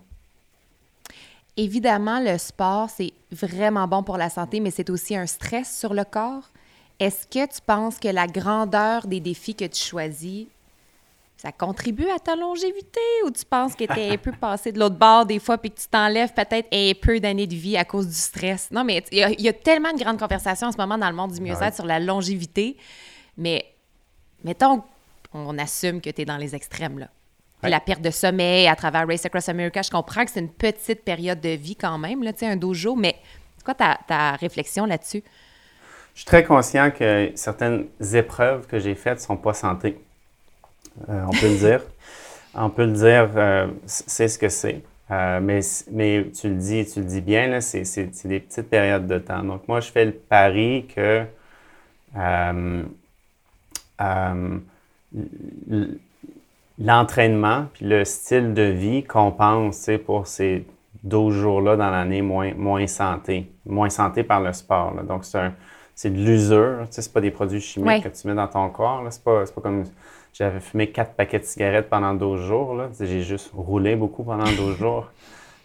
[1.57, 5.93] Évidemment, le sport, c'est vraiment bon pour la santé, mais c'est aussi un stress sur
[5.93, 6.49] le corps.
[7.01, 10.47] Est-ce que tu penses que la grandeur des défis que tu choisis,
[11.39, 13.01] ça contribue à ta longévité?
[13.25, 15.71] Ou tu penses que tu es un peu passé de l'autre bord des fois puis
[15.71, 18.71] que tu t'enlèves peut-être un peu d'années de vie à cause du stress?
[18.71, 21.33] Non, mais il y, a tellement de grandes conversations en ce moment dans le monde
[21.33, 22.77] du mieux-être sur la longévité,
[23.39, 23.65] mais
[24.45, 24.83] mettons
[25.33, 26.99] on assume que tu es dans les extrêmes.
[26.99, 27.09] Là.
[27.63, 31.03] La perte de sommeil à travers Race Across America, je comprends que c'est une petite
[31.03, 33.17] période de vie quand même, là, un dojo, mais
[33.57, 35.23] c'est quoi ta, ta réflexion là-dessus?
[36.21, 39.99] Je suis très conscient que certaines épreuves que j'ai faites ne sont pas santé.
[41.09, 41.81] Euh, on peut le dire.
[42.55, 44.83] On peut le dire, euh, c'est ce que c'est.
[45.11, 45.61] Euh, mais,
[45.91, 47.85] mais tu le dis, tu le dis bien, c'est
[48.27, 49.43] des petites périodes de temps.
[49.43, 51.25] Donc, moi, je fais le pari que
[56.79, 60.67] l'entraînement puis le style de vie compense pour ces
[61.03, 64.93] 12 jours-là dans l'année moins, moins santé, moins santé par le sport.
[65.05, 65.51] Donc, c'est
[66.09, 66.87] de l'usure.
[66.91, 69.05] Ce n'est pas des produits chimiques que tu mets dans ton corps.
[69.11, 69.85] Ce n'est pas, pas, comme
[70.33, 72.81] j'avais fumé quatre paquets de cigarettes pendant 12 jours.
[72.99, 75.11] J'ai juste roulé beaucoup pendant 12 jours.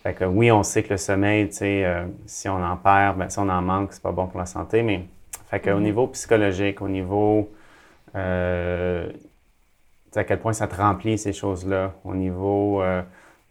[0.04, 3.40] Fait que oui, on sait que le sommeil, euh, si on en perd, ben, si
[3.40, 4.84] on en manque, c'est pas bon pour la santé.
[4.84, 5.06] Mais
[5.50, 5.82] fait que, au mm-hmm.
[5.82, 7.50] niveau psychologique, au niveau
[8.16, 9.10] euh,
[10.16, 12.82] à quel point ça te remplit ces choses-là au niveau.
[12.82, 13.02] Euh,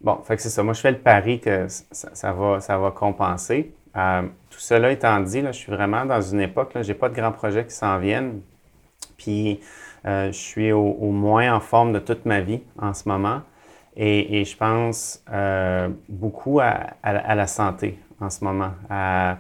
[0.00, 0.62] bon, fait que c'est ça.
[0.62, 3.74] Moi, je fais le pari que ça, va, ça va compenser.
[3.96, 7.08] Euh, tout cela étant dit, là, je suis vraiment dans une époque, je n'ai pas
[7.08, 8.40] de grands projets qui s'en viennent.
[9.16, 9.60] Puis,
[10.04, 13.40] je suis au, moins en forme de toute ma vie en ce moment.
[13.96, 15.24] Et, je pense
[16.08, 18.72] beaucoup à, la santé en ce moment.
[18.90, 19.38] À,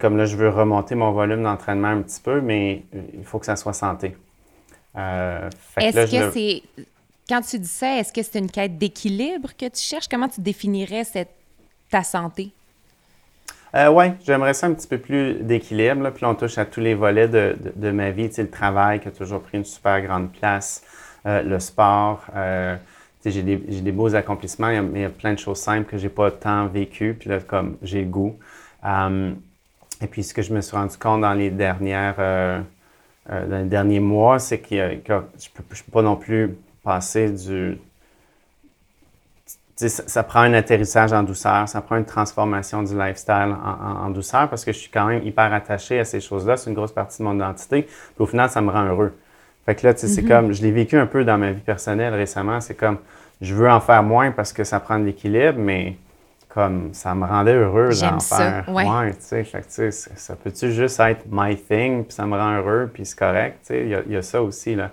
[0.00, 3.46] comme là, je veux remonter mon volume d'entraînement un petit peu, mais il faut que
[3.46, 4.16] ça soit santé.
[4.96, 6.62] Euh, est-ce que, c'est.
[7.28, 10.08] Quand tu dis ça, est-ce que c'est une quête d'équilibre que tu cherches?
[10.08, 11.34] Comment tu définirais cette,
[11.90, 12.52] ta santé?
[13.74, 16.10] Euh, oui, j'aimerais ça un petit peu plus d'équilibre.
[16.10, 18.30] Puis on touche à tous les volets de, ma vie.
[18.30, 20.82] Tu le travail qui a toujours pris une super grande place,
[21.26, 22.24] euh, le sport.
[22.34, 22.76] Euh,
[23.24, 26.30] j'ai des, beaux accomplissements, mais il y a plein de choses simples que j'ai pas
[26.30, 27.16] tant vécues.
[27.18, 28.38] Puis là, comme j'ai le goût.
[28.84, 32.60] et puis, ce que je me suis rendu compte dans les dernières
[33.30, 34.98] euh, dans les derniers mois, c'est que, je ne
[35.54, 37.78] peux, pas non plus passer du.
[39.76, 44.64] Ça, prend un atterrissage en douceur, ça prend une transformation du lifestyle en, douceur parce
[44.64, 46.56] que je suis quand même hyper attaché à ces choses-là.
[46.56, 47.82] C'est une grosse partie de mon identité.
[47.82, 49.12] Puis au final, ça me rend heureux.
[49.66, 50.28] Fait que là, c'est mm-hmm.
[50.28, 52.60] comme, je l'ai vécu un peu dans ma vie personnelle récemment.
[52.62, 52.98] C'est comme,
[53.42, 55.96] je veux en faire moins parce que ça prend de l'équilibre, mais
[56.56, 58.64] comme ça me rendait heureux d'en faire.
[58.68, 59.10] Ouais.
[59.10, 63.04] tu sais, fait ça peut-tu juste être my thing, puis ça me rend heureux, puis
[63.04, 64.90] c'est correct, tu sais, il y, a ça aussi, là.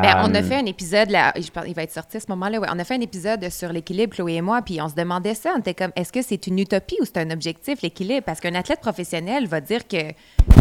[0.00, 2.58] Bien, on a euh, fait un épisode, là, il va être sorti à ce moment-là,
[2.60, 2.68] ouais.
[2.72, 5.52] on a fait un épisode sur l'équilibre, Chloé et moi, puis on se demandait ça,
[5.56, 8.24] on était comme, est-ce que c'est une utopie ou c'est un objectif, l'équilibre?
[8.24, 10.12] Parce qu'un athlète professionnel va dire que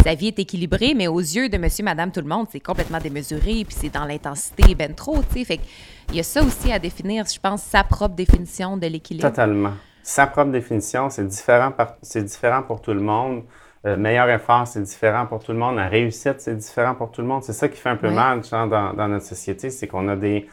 [0.04, 3.00] sa vie est équilibrée, mais aux yeux de monsieur, madame, tout le monde, c'est complètement
[3.00, 5.60] démesuré, puis c'est dans l'intensité ben trop, tu sais, fait
[6.08, 9.30] qu'il y a ça aussi à définir, je pense, sa propre définition de l'équilibre.
[9.30, 9.74] Totalement
[10.04, 11.72] sa propre définition, c'est différent,
[12.02, 13.44] c'est différent pour tout le monde.
[13.86, 15.76] Euh, meilleur effort, c'est différent pour tout le monde.
[15.76, 17.44] La réussite, c'est différent pour tout le monde.
[17.44, 20.48] C'est ça qui fait un peu mal dans, notre société, c'est qu'on a des,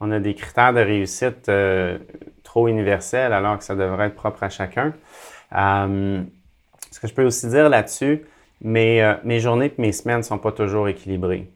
[0.00, 1.98] on a des critères de réussite euh,
[2.44, 4.94] trop universels alors que ça devrait être propre à chacun.
[5.56, 6.22] Euh,
[6.92, 8.22] ce que je peux aussi dire là-dessus,
[8.62, 11.50] mes, mes journées et mes semaines ne sont pas toujours équilibrées.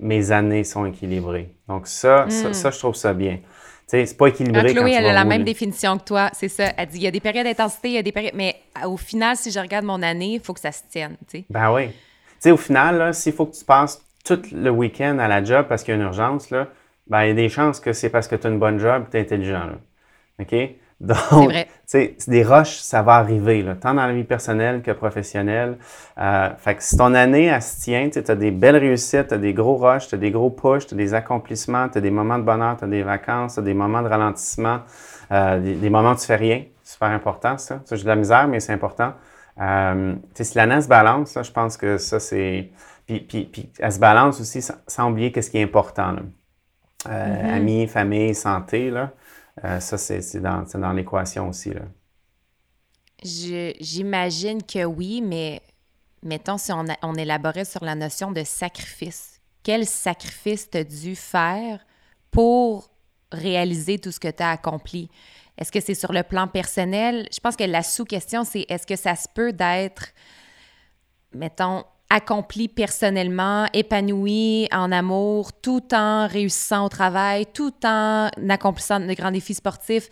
[0.00, 1.50] mes années sont équilibrées.
[1.66, 3.38] Donc ça, ça, ça, je trouve ça bien
[3.86, 4.72] c'est pas équilibré.
[4.74, 6.72] Chloé, elle a la même définition que toi, c'est ça.
[6.76, 8.34] Elle dit il y a des périodes d'intensité, il y a des périodes.
[8.34, 11.16] Mais au final, si je regarde mon année, il faut que ça se tienne.
[11.28, 11.44] sais.
[11.48, 11.88] Ben oui.
[11.88, 11.94] Tu
[12.40, 15.84] sais, au final, s'il faut que tu passes tout le week-end à la job parce
[15.84, 16.68] qu'il y a une urgence, là,
[17.06, 19.04] ben, il y a des chances que c'est parce que tu as une bonne job
[19.06, 19.66] et tu es intelligent.
[19.66, 19.78] Là.
[20.40, 20.54] OK?
[21.00, 21.52] Donc,
[21.84, 25.76] c'est des roches, ça va arriver, là, tant dans la vie personnelle que professionnelle.
[26.16, 29.34] Euh, fait que si ton année, elle se tient, tu as des belles réussites, tu
[29.34, 32.00] as des gros roches, tu as des gros pushs, tu as des accomplissements, tu as
[32.00, 34.80] des moments de bonheur, tu as des vacances, tu as des moments de ralentissement,
[35.32, 36.64] euh, des, moments où tu fais rien.
[36.82, 37.82] Super important, ça.
[37.84, 39.12] ça J'ai de la misère, mais c'est important.
[39.60, 42.70] Euh, si l'année se balance, je pense que ça, c'est...
[43.06, 46.12] puis, puis, puis, elle se balance aussi sans, oublier qu'est-ce qui est important.
[46.12, 46.22] Là.
[47.10, 47.54] Euh, mm-hmm.
[47.54, 49.10] Amis, famille, santé, là.
[49.64, 51.72] Euh, ça, c'est dans, l'équation aussi.
[53.22, 55.62] J'imagine que oui, mais
[56.22, 59.40] mettons si on, élaborait sur la notion de sacrifice.
[59.62, 61.84] Quel sacrifice t'as dû faire
[62.30, 62.90] pour
[63.32, 65.10] réaliser tout ce que tu as accompli?
[65.56, 67.26] Est-ce que c'est sur le plan personnel?
[67.32, 70.12] Je pense que la sous-question, c'est est-ce que ça se peut d'être,
[71.32, 79.12] mettons, accompli personnellement, épanoui en amour, tout en réussissant au travail, tout en accomplissant de
[79.14, 80.08] grands défis sportifs?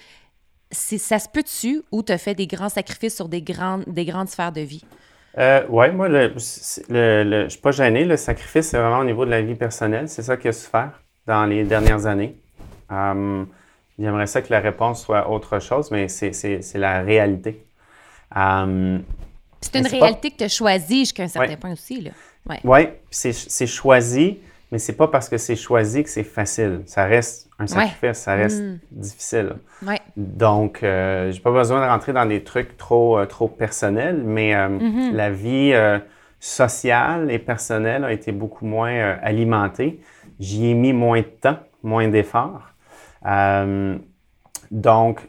[0.71, 4.29] Ça se peut-tu ou tu as fait des grands sacrifices sur des grandes, des grandes
[4.29, 4.85] sphères de vie?
[5.39, 8.05] Euh, oui, moi, je ne suis pas gêné.
[8.05, 10.09] Le sacrifice, c'est vraiment au niveau de la vie personnelle.
[10.09, 12.37] C'est ça qui a souffert dans les dernières années.
[12.91, 13.47] Hum,
[13.99, 17.65] J'aimerais ça que la réponse soit autre chose, mais c'est la réalité.
[18.35, 19.03] Um,
[19.73, 22.01] c'est une réalité que tu as choisie jusqu'à un certain point aussi.
[22.01, 22.11] Là.
[22.49, 24.39] Oui, ouais, c'est choisi,
[24.71, 26.83] mais c'est pas parce que c'est choisi que c'est facile.
[26.87, 28.79] Ça reste un sacrifice, ça reste mm.
[28.91, 29.57] difficile.
[29.87, 30.01] Ouais.
[30.17, 34.55] Donc, euh, j'ai pas besoin de rentrer dans des trucs trop, euh, trop personnels, mais
[34.55, 35.13] euh, mm-hmm.
[35.13, 35.99] la vie euh,
[36.41, 40.01] sociale et personnelle a été beaucoup moins alimentée.
[40.41, 42.63] J'y ai mis moins de temps, moins d'efforts.
[44.71, 45.21] Donc,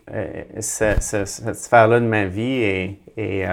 [0.60, 3.46] cette sphère-là de ma vie est, est,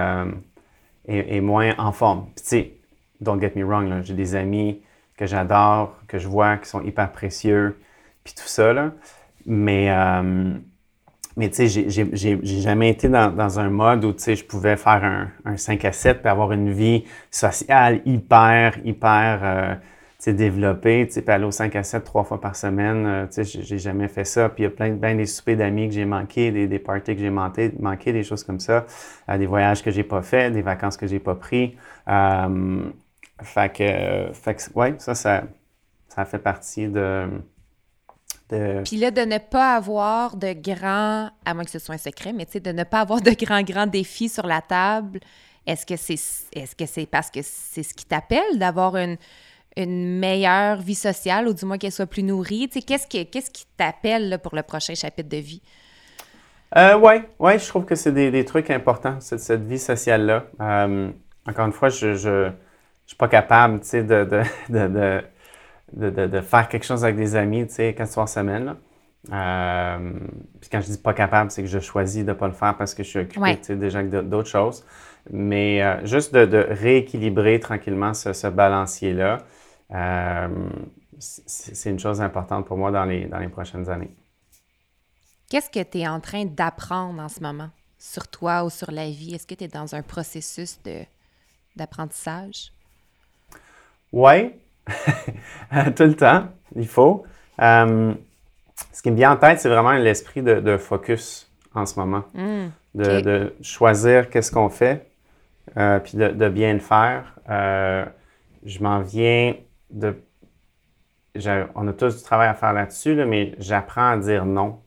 [1.09, 2.26] euh, moins en forme.
[2.36, 2.74] tu sais,
[3.20, 4.80] don't get me wrong, j'ai des amis
[5.16, 7.78] que j'adore, que je vois, qui sont hyper précieux,
[8.24, 8.92] puis tout ça, là.
[9.44, 9.90] Mais,
[11.36, 15.03] mais tu sais, j'ai jamais été dans, un mode où, tu sais, je pouvais faire
[15.05, 19.80] un, un, 5 à 7 puis avoir une vie sociale hyper, hyper
[20.31, 24.09] développer, puis aller au 5 à 7 trois fois par semaine, euh, sais, j'ai jamais
[24.09, 24.49] fait ça.
[24.49, 27.14] Puis il y a plein, ben des soupers d'amis que j'ai manqués, des, des parties
[27.14, 28.87] que j'ai manqué, manqué, des choses comme ça,
[29.29, 31.77] euh, des voyages que j'ai pas fait, des vacances que j'ai pas pris.
[32.09, 32.85] Euh,
[33.43, 35.43] fait que, fait que, ouais, ça, ça,
[36.09, 37.27] ça fait partie de,
[38.49, 38.83] de...
[38.85, 42.33] Puis là, de ne pas avoir de grands, à moins que ce soit un secret,
[42.33, 45.18] mais tu sais, de ne pas avoir de grands, grands défis sur la table,
[45.66, 49.16] est-ce que c'est est -ce c'est parce que c'est ce qui t'appelle d'avoir une
[49.77, 52.68] une meilleure vie sociale ou du moins qu'elle soit plus nourrie?
[52.68, 55.62] Qu'est-ce, qui, qui t'appelle pour le prochain chapitre de vie?
[56.77, 60.45] Euh, oui, ouais, je trouve que c'est des, des trucs importants, cette, cette vie sociale-là.
[60.61, 61.11] Euh,
[61.47, 62.51] encore une fois, je ne je,
[63.07, 65.23] suis pas capable sais, de, de,
[65.93, 68.77] de, de, faire quelque chose avec des amis quatre soirs semaine.
[69.33, 70.12] Euh,
[70.61, 72.77] puis quand je dis pas capable, c'est que je choisis de ne pas le faire
[72.77, 74.85] parce que je suis occupé déjà avec d'autres choses.
[75.31, 79.39] Mais euh, juste de, rééquilibrer tranquillement ce, ce balancier-là.
[79.95, 80.49] Euh,
[81.18, 84.14] c'est une chose importante pour moi dans les, dans les prochaines années.
[85.49, 87.68] Qu'est-ce que tu es en train d'apprendre en ce moment
[87.99, 89.34] sur toi ou sur la vie?
[89.34, 90.80] Est-ce que tu es dans un processus
[91.76, 92.72] d'apprentissage?
[94.12, 94.53] Oui,
[95.97, 97.24] tout le temps, il faut.
[97.61, 98.14] Euh,
[98.93, 102.24] ce qui me vient en tête, c'est vraiment l'esprit de, focus en ce moment.
[102.34, 105.07] Hmm, de, choisir qu'est-ce qu'on fait,
[105.76, 107.38] euh, puis de, bien le faire.
[107.47, 109.55] je m'en viens
[109.93, 110.16] de.
[111.74, 114.82] On a tous du travail à faire là-dessus, mais j'apprends à dire non.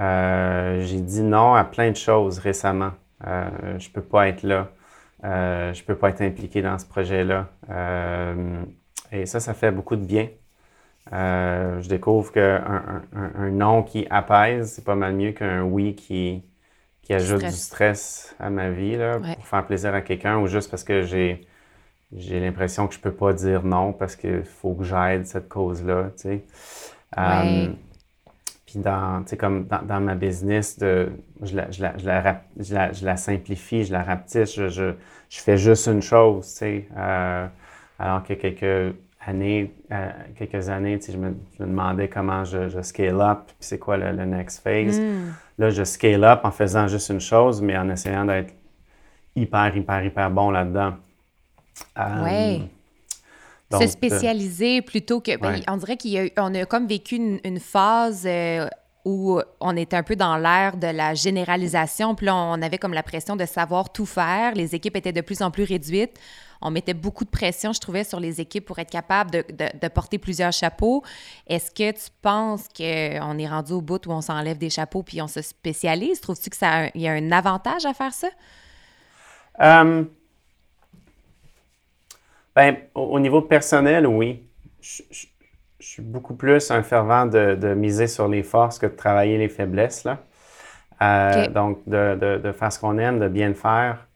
[0.00, 2.92] Euh, j'ai dit non à plein de choses récemment.
[3.26, 4.68] Euh, je peux pas être là.
[5.24, 7.48] Euh, je peux pas être impliqué dans ce projet-là.
[9.12, 10.28] Et ça, ça fait beaucoup de bien.
[11.12, 16.42] je découvre qu'un un, non qui apaise, c'est pas mal mieux qu'un oui qui,
[17.02, 20.70] qui ajoute du stress à ma vie là, pour faire plaisir à quelqu'un ou juste
[20.70, 21.46] parce que j'ai
[22.16, 26.10] j'ai l'impression que je peux pas dire non parce qu'il faut que j'aide cette cause-là,
[26.16, 26.44] tu sais.
[27.18, 27.68] Euh,
[28.66, 31.10] puis dans, comme dans, ma business, de,
[31.42, 34.92] je, la, je, la, je, la, je, la, simplifie, je la rapetisse, je, je,
[35.28, 36.88] fais juste une chose, tu sais.
[36.96, 37.46] Euh,
[37.98, 38.94] alors que quelques
[39.26, 43.78] années, euh, quelques années, tu sais, je me, demandais comment je, scale up, puis c'est
[43.78, 44.98] quoi le, next phase.
[44.98, 45.32] Hmm.
[45.58, 48.52] Là, je scale up en faisant juste une chose, mais en essayant d'être
[49.36, 50.94] hyper, hyper, hyper bon là-dedans.
[51.96, 52.68] Oui.
[53.72, 55.36] Euh, Se spécialiser plutôt que.
[55.36, 58.68] Ben, on dirait qu'on a, a, comme vécu une, phase euh,
[59.04, 62.14] où on était un peu dans l'ère de la généralisation.
[62.14, 64.54] Puis là, on avait comme la pression de savoir tout faire.
[64.54, 66.18] Les équipes étaient de plus en plus réduites.
[66.62, 69.88] On mettait beaucoup de pression, je trouvais, sur les équipes pour être capable de, de,
[69.88, 71.02] porter plusieurs chapeaux.
[71.46, 75.20] Est-ce que tu penses qu'on est rendu au bout où on s'enlève des chapeaux puis
[75.20, 76.20] on se spécialise?
[76.22, 78.28] Trouves-tu qu'il y a un avantage à faire ça?
[79.60, 80.04] Euh,
[82.54, 84.46] ben, au, niveau personnel, oui.
[84.80, 85.02] Je,
[85.80, 90.04] suis beaucoup plus un fervent de, miser sur les forces que de travailler les faiblesses.
[90.04, 90.18] Là.
[91.02, 94.06] Euh, donc, de, faire ce qu'on aime, de bien le faire,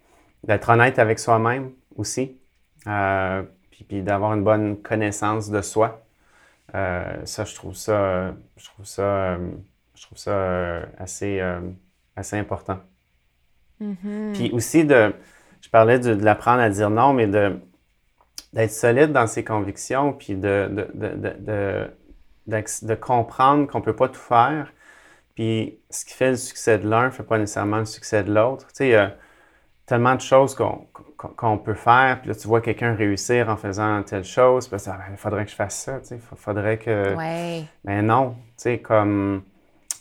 [0.45, 2.39] d'être honnête avec soi-même aussi.
[2.87, 6.03] Euh, puis, puis d'avoir une bonne connaissance de soi.
[6.73, 9.37] ça, je trouve ça, je trouve ça,
[9.95, 11.43] je trouve ça assez,
[12.17, 12.79] assez important.
[13.83, 14.33] Mm-hmm.
[14.33, 15.13] Puis aussi, de,
[15.61, 17.59] je parlais de, l'apprendre à dire non, mais de,
[18.53, 21.91] d'être solide dans ses convictions, puis de, de,
[22.47, 24.73] de comprendre qu'on ne peut pas tout faire.
[25.35, 28.33] Puis ce qui fait le succès de l'un ne fait pas nécessairement le succès de
[28.33, 28.67] l'autre.
[28.69, 29.15] Tu sais, il y a
[29.87, 34.25] tellement de choses qu'on, peut faire, puis là, tu vois quelqu'un réussir en faisant telle
[34.25, 34.79] chose, puis
[35.11, 37.15] il faudrait que je fasse ça, tu sais, il faudrait que...
[37.15, 37.65] Ouais.
[37.85, 39.43] Mais non, tu sais, comme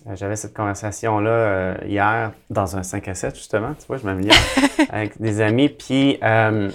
[0.08, 4.06] euh, j'avais cette conversation-là euh, hier dans un 5 à 7, justement, tu vois, je
[4.06, 4.38] m'améliore,
[4.90, 5.70] avec des amis.
[5.70, 6.70] Puis, euh,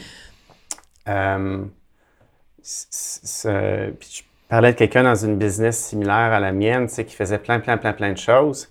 [3.99, 7.15] puis je parlais de quelqu'un dans une business similaire à la mienne, tu sais, qui
[7.15, 8.67] faisait plein, plein, plein, plein de choses.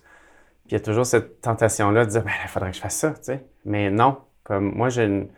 [0.64, 2.96] Puis il y a toujours cette tentation-là de dire, ben, il faudrait que je fasse
[2.96, 3.44] ça, tu sais.
[3.64, 5.28] Mais non, comme moi, j'ai,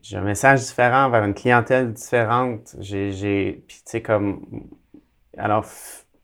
[0.00, 2.74] j'ai un message différent vers une clientèle différente.
[2.78, 4.46] J'ai, puis tu sais, comme,
[5.36, 5.70] alors, tu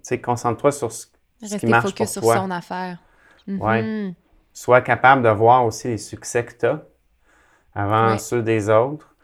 [0.03, 1.07] sais, concentre-toi sur ce
[1.41, 2.99] Rester focus sur son affaire.
[3.47, 4.15] Oui.
[4.53, 6.83] Sois capable de voir aussi les succès que tu as
[7.75, 9.15] avant ceux des autres.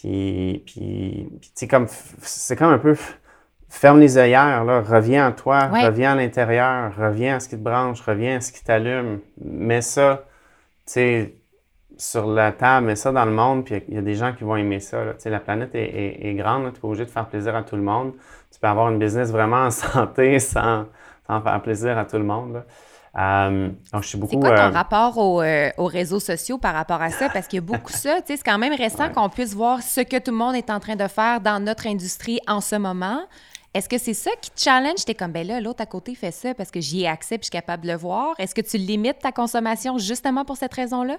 [0.00, 1.86] Puis, puis, puis comme,
[2.20, 2.96] c'est comme un peu
[3.68, 7.62] ferme les œillères, là, reviens à toi, reviens à l'intérieur, reviens à ce qui te
[7.62, 9.20] branche, reviens à ce qui t'allume.
[9.42, 10.24] Mets ça,
[10.86, 11.34] tu sais,
[11.98, 14.44] sur la table, mets ça dans le monde, puis il y a des gens qui
[14.44, 15.04] vont aimer ça.
[15.04, 15.12] Là.
[15.24, 18.12] La planète est, grande, tu n'es pas obligé de faire plaisir à tout le monde.
[18.52, 20.86] Tu peux avoir une business vraiment en santé sans,
[21.26, 22.62] faire plaisir à tout le monde.
[23.18, 24.34] Euh, je suis beaucoup.
[24.34, 27.28] C'est quoi ton euh, rapport euh, aux, réseaux sociaux par rapport à ça?
[27.30, 28.18] Parce qu'il y a beaucoup ça.
[28.26, 30.96] C'est quand même récent qu'on puisse voir ce que tout le monde est en train
[30.96, 33.20] de faire dans notre industrie en ce moment.
[33.72, 35.04] Est-ce que c'est ça qui te challenge?
[35.04, 37.38] T'es comme, ben là, l'autre à côté fait ça parce que j'y ai accès et
[37.38, 38.34] je suis capable de le voir.
[38.38, 41.18] Est-ce que tu limites ta consommation justement pour cette raison-là?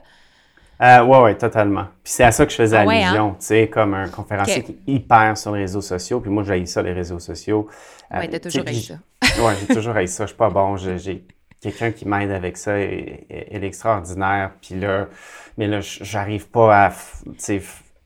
[0.81, 1.85] Euh, oui, oui, totalement.
[2.03, 3.35] Puis c'est à ça que je faisais ah allusion, hein?
[3.39, 6.19] tu sais, comme un conférencier qui est hyper sur les réseaux sociaux.
[6.19, 7.67] Puis moi, j'ai ça, les réseaux sociaux.
[8.11, 8.95] oui, t'as toujours haï ça.
[9.39, 10.25] oui, j'ai toujours haï ça.
[10.25, 10.77] Je suis pas bon.
[10.77, 11.25] J'ai
[11.61, 14.51] quelqu'un qui m'aide avec ça est extraordinaire.
[14.61, 15.07] Puis là,
[15.57, 16.93] mais là, j'arrive pas à,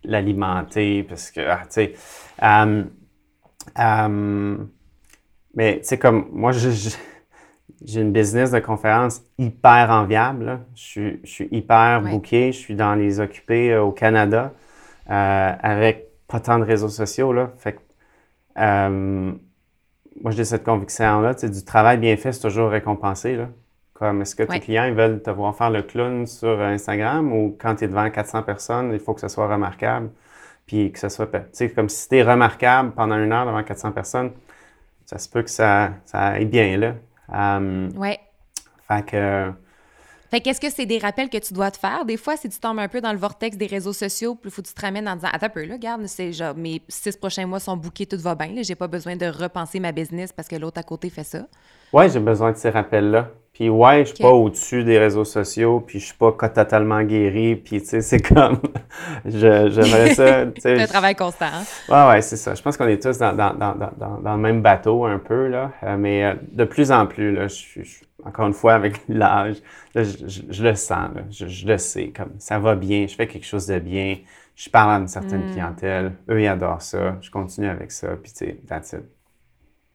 [0.04, 1.93] l'alimenter parce que, ah, tu sais,
[5.54, 10.62] mais tu sais, comme moi, j'ai une business de conférence hyper enviable.
[10.76, 12.52] Je, suis, hyper booké.
[12.52, 14.54] Je suis dans les occupés euh, au Canada
[15.10, 17.34] euh, avec pas tant de réseaux sociaux.
[17.34, 17.52] Là.
[17.58, 17.78] Fait
[18.58, 19.34] euh,
[20.20, 21.34] moi, j'ai cette conviction-là.
[21.34, 23.36] Du travail bien fait, c'est toujours récompensé.
[23.36, 23.47] Là.
[23.93, 27.55] Comme est-ce que tes clients ils veulent te voir faire le clown sur Instagram ou
[27.59, 30.09] quand tu es devant 400 personnes, il faut que ce soit remarquable?
[30.66, 31.28] Puis que ce soit.
[31.28, 34.32] Tu sais, comme si tu es remarquable pendant une heure devant 400 personnes,
[35.05, 36.93] ça se peut que ça, ça aille bien là.
[37.34, 38.20] Euh, ouais.
[38.88, 39.51] Fait que.
[40.32, 42.05] Fait qu'est-ce que c'est des rappels que tu dois te faire?
[42.05, 44.61] Des fois, si tu tombes un peu dans le vortex des réseaux sociaux, il faut
[44.61, 47.17] que tu te ramènes en disant Attends un peu, là, regarde, c'est genre mes six
[47.17, 48.63] prochains mois sont bookés, tout va bien.
[48.63, 51.47] J'ai pas besoin de repenser ma business parce que l'autre à côté fait ça.
[51.91, 53.29] Oui, j'ai besoin de ces rappels-là.
[53.53, 57.57] Puis ouais, je suis pas au-dessus des réseaux sociaux, puis je suis pas totalement guéri,
[57.57, 58.59] puis tu sais, c'est comme,
[59.25, 60.82] j'aimerais ça, sais.
[60.82, 61.47] un travail constant.
[61.47, 61.63] Hein?
[61.89, 62.55] Ouais, ouais, c'est ça.
[62.55, 63.75] Je pense qu'on est tous dans, dans, dans,
[64.21, 67.49] dans, le même bateau un peu, là, euh, mais euh, de plus en plus, là,
[67.49, 69.57] je suis, encore une fois, avec l'âge,
[69.95, 73.67] je, le sens, là, je, le sais, comme, ça va bien, je fais quelque chose
[73.67, 74.17] de bien,
[74.55, 75.51] je parle à une certaine hmm.
[75.51, 79.03] clientèle, eux, ils adorent ça, je continue avec ça, puis tu sais, that's it.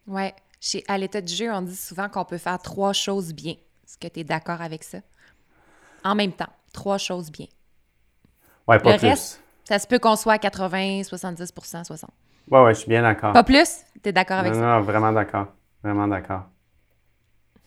[0.07, 0.35] Ouais.
[0.61, 3.53] Chez, à l'état du jeu, on dit souvent qu'on peut faire trois choses bien.
[3.53, 4.99] Est-ce que tu es d'accord avec ça?
[6.05, 7.47] En même temps, trois choses bien.
[8.67, 9.09] Oui, pas Le plus.
[9.09, 12.11] Reste, ça se peut qu'on soit à 80, 70% 60
[12.51, 13.33] Oui, oui, je suis bien d'accord.
[13.33, 13.81] Pas plus?
[14.03, 14.61] Tu es d'accord avec ça?
[14.61, 15.49] Non, vraiment d'accord.
[15.83, 16.45] Vraiment d'accord.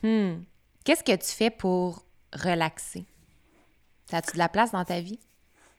[0.04, 0.42] Hmm.
[0.90, 3.06] Qu'est-ce que tu fais pour relaxer?
[4.12, 5.20] As-tu de la place dans ta vie?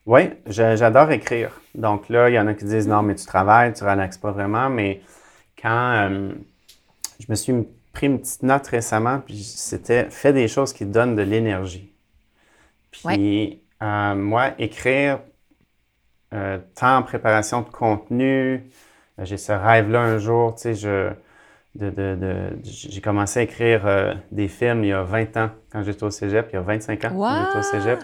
[0.07, 1.61] Oui, j'adore écrire.
[1.75, 4.31] Donc là, il y en a qui disent non, mais tu travailles, tu relaxes pas
[4.31, 4.71] vraiment.
[4.71, 5.03] Mais
[5.61, 6.33] quand, euh,
[7.19, 7.53] je me suis
[7.93, 11.93] pris une petite note récemment, puis c'était fais des choses qui donnent de l'énergie.
[12.93, 15.19] Puis euh, moi, écrire,
[16.35, 18.71] euh, tant en préparation de contenu,
[19.19, 21.11] j'ai ce rêve-là un jour, tu sais, je,
[21.75, 26.11] de, j'ai commencé à écrire des films il y a 20 ans, quand j'étais au
[26.11, 28.01] cégep, il y a 25 ans, quand j'étais au cégep.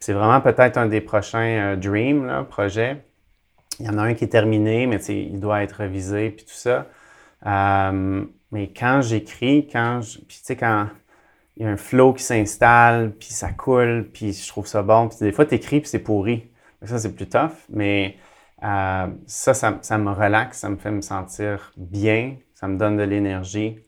[0.00, 3.04] C'est vraiment peut-être un des prochains dreams, là, projets.
[3.80, 6.52] Il y en a un qui est terminé, mais il doit être révisé, puis tout
[6.52, 6.86] ça.
[8.54, 10.86] Mais quand j'écris, quand je, puis tu sais, quand
[11.56, 15.08] il y a un flow qui s'installe, puis ça coule, puis je trouve ça bon.
[15.08, 16.50] Puis des fois, tu écris, puis c'est pourri.
[16.82, 17.52] Ça, c'est plus tough.
[17.68, 18.16] Mais
[18.62, 23.02] euh, ça, ça, me relaxe, ça me fait me sentir bien, ça me donne de
[23.02, 23.78] l'énergie.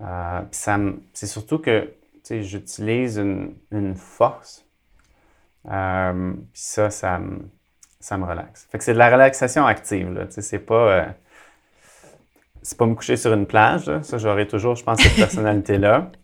[0.00, 1.92] Euh, c'est surtout que
[2.28, 4.64] j'utilise une, force.
[5.70, 7.20] Euh, puis ça, ça,
[8.00, 8.66] ça me relaxe.
[8.68, 10.74] Fait que c'est de la relaxation active, c'est pas...
[10.74, 11.04] euh,
[12.62, 14.02] c'est pas me coucher sur une plage, là.
[14.02, 16.10] Ça, j'aurai toujours, je pense, cette personnalité-là.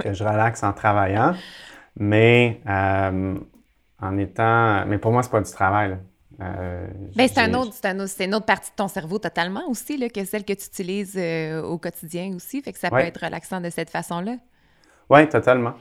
[0.00, 1.34] Que je relaxe en travaillant.
[1.96, 4.84] Mais en étant...
[4.84, 5.96] Mais pour moi, c'est pas du travail, là.
[6.40, 9.68] Euh, Ben, c'est un autre, c'est un autre- une autre partie de ton cerveau totalement
[9.68, 12.62] aussi, là, que celle que tu utilises euh, au quotidien aussi.
[12.62, 13.02] Fait que ça Ouais.
[13.02, 14.36] peut être relaxant de cette façon-là.
[15.10, 15.74] Oui, totalement.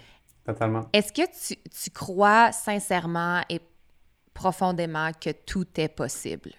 [0.46, 0.82] Totalement.
[0.94, 3.62] Est-ce que tu, tu crois sincèrement et
[4.34, 6.52] profondément que tout est possible?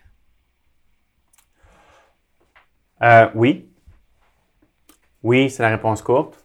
[3.03, 3.69] Euh, oui.
[5.23, 6.45] Oui, c'est la réponse courte.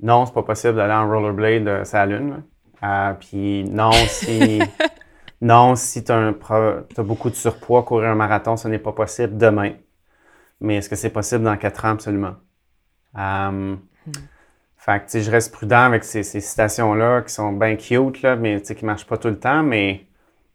[0.00, 2.42] Non, c'est pas possible d'aller en rollerblade euh, sur la Lune.
[2.82, 4.60] Euh, Puis non, si,
[5.40, 6.32] non, si tu as,
[6.98, 9.72] beaucoup de surpoids, courir un marathon, ce n'est pas possible demain.
[10.60, 11.90] Mais est-ce que c'est possible dans quatre ans?
[11.92, 12.36] Absolument.
[13.18, 13.76] Euh,
[14.76, 18.60] Fait que, je reste prudent avec ces, ces citations-là qui sont bien cute, là, mais
[18.62, 19.62] qui ne marchent pas tout le temps.
[19.62, 20.06] Mais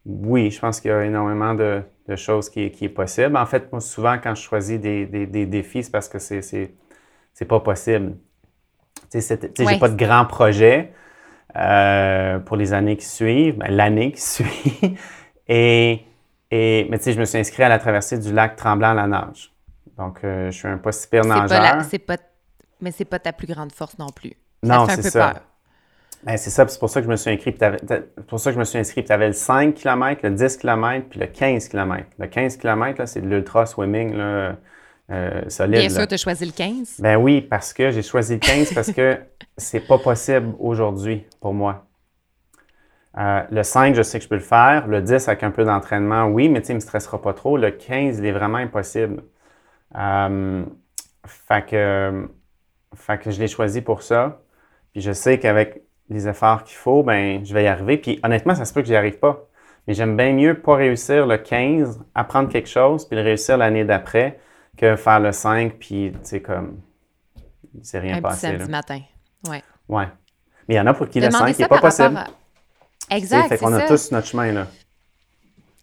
[0.05, 3.37] oui, je pense qu'il y a énormément de, de choses qui, qui est possible.
[3.37, 6.41] En fait, moi, souvent, quand je choisis des, des- des défis, c'est parce que c'est,
[6.41, 6.73] c'est,
[7.45, 8.17] pas possible.
[9.11, 9.79] Tu sais, j'ai Ouais.
[9.79, 10.93] pas de grands projets
[11.57, 14.97] euh, pour les années qui suivent, ben, l'année qui suit.
[15.47, 16.01] et,
[16.51, 18.93] et, mais tu sais, je me suis inscrit à la traversée du lac Tremblant à
[18.93, 19.51] la nage.
[19.97, 21.47] Donc, euh, je suis un pas si pire nageur.
[21.47, 22.17] pas la- pas,
[22.81, 24.33] mais c'est pas ta plus grande force non plus.
[24.63, 25.31] Non, ça un c'est ça.
[25.33, 25.41] peur.
[26.23, 27.55] Ben, c'est ça, c'est pour ça que je me suis inscrit.
[27.59, 29.03] C'est pour ça que je me suis inscrit.
[29.03, 32.07] Tu avais le 5 km, le 10 km, puis le 15 km.
[32.17, 34.55] Le 15 km, c'est de l'ultra swimming là,
[35.11, 35.79] euh, solide.
[35.79, 36.99] Bien sûr, tu as choisi le 15.
[36.99, 39.19] Ben oui, parce que j'ai choisi le 15 parce que
[39.57, 41.85] c'est pas possible aujourd'hui pour moi.
[43.17, 44.87] Euh, le 5, je sais que je peux le faire.
[44.87, 47.57] Le 10, avec un peu d'entraînement, oui, mais tu sais, il me stressera pas trop.
[47.57, 49.23] Le 15, il est vraiment impossible.
[49.95, 50.65] Euh,
[51.25, 52.29] fait que,
[52.95, 54.41] fait que je l'ai choisi pour ça.
[54.91, 57.97] Puis je sais qu'avec les efforts qu'il faut, ben je vais y arriver.
[57.97, 59.47] Puis honnêtement, ça se peut que j'y arrive pas.
[59.87, 63.85] Mais j'aime bien mieux pas réussir le 15, apprendre quelque chose, puis le réussir l'année
[63.85, 64.39] d'après,
[64.77, 66.79] que faire le 5, puis tu sais, comme,
[67.81, 68.41] c'est rien un passé.
[68.47, 68.67] samedi Là.
[68.69, 69.01] matin.
[69.47, 69.63] Ouais.
[69.87, 70.07] Ouais.
[70.67, 72.17] Mais il y en a pour qui le Demandez 5 n'est pas possible.
[72.17, 72.27] à-
[73.15, 74.67] Exact, Fait c'est qu'on a tous notre chemin, là.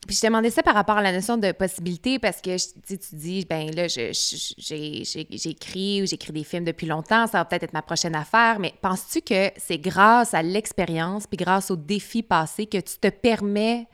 [0.05, 3.15] Puis je demandais ça par rapport à la notion de possibilité parce que tu tu
[3.15, 7.83] dis, ben là, j'écris ou j'écris des films depuis longtemps, ça va peut-être être ma
[7.83, 12.79] prochaine affaire, mais penses-tu que c'est grâce à l'expérience puis grâce aux défis passés que
[12.79, 13.87] tu te permets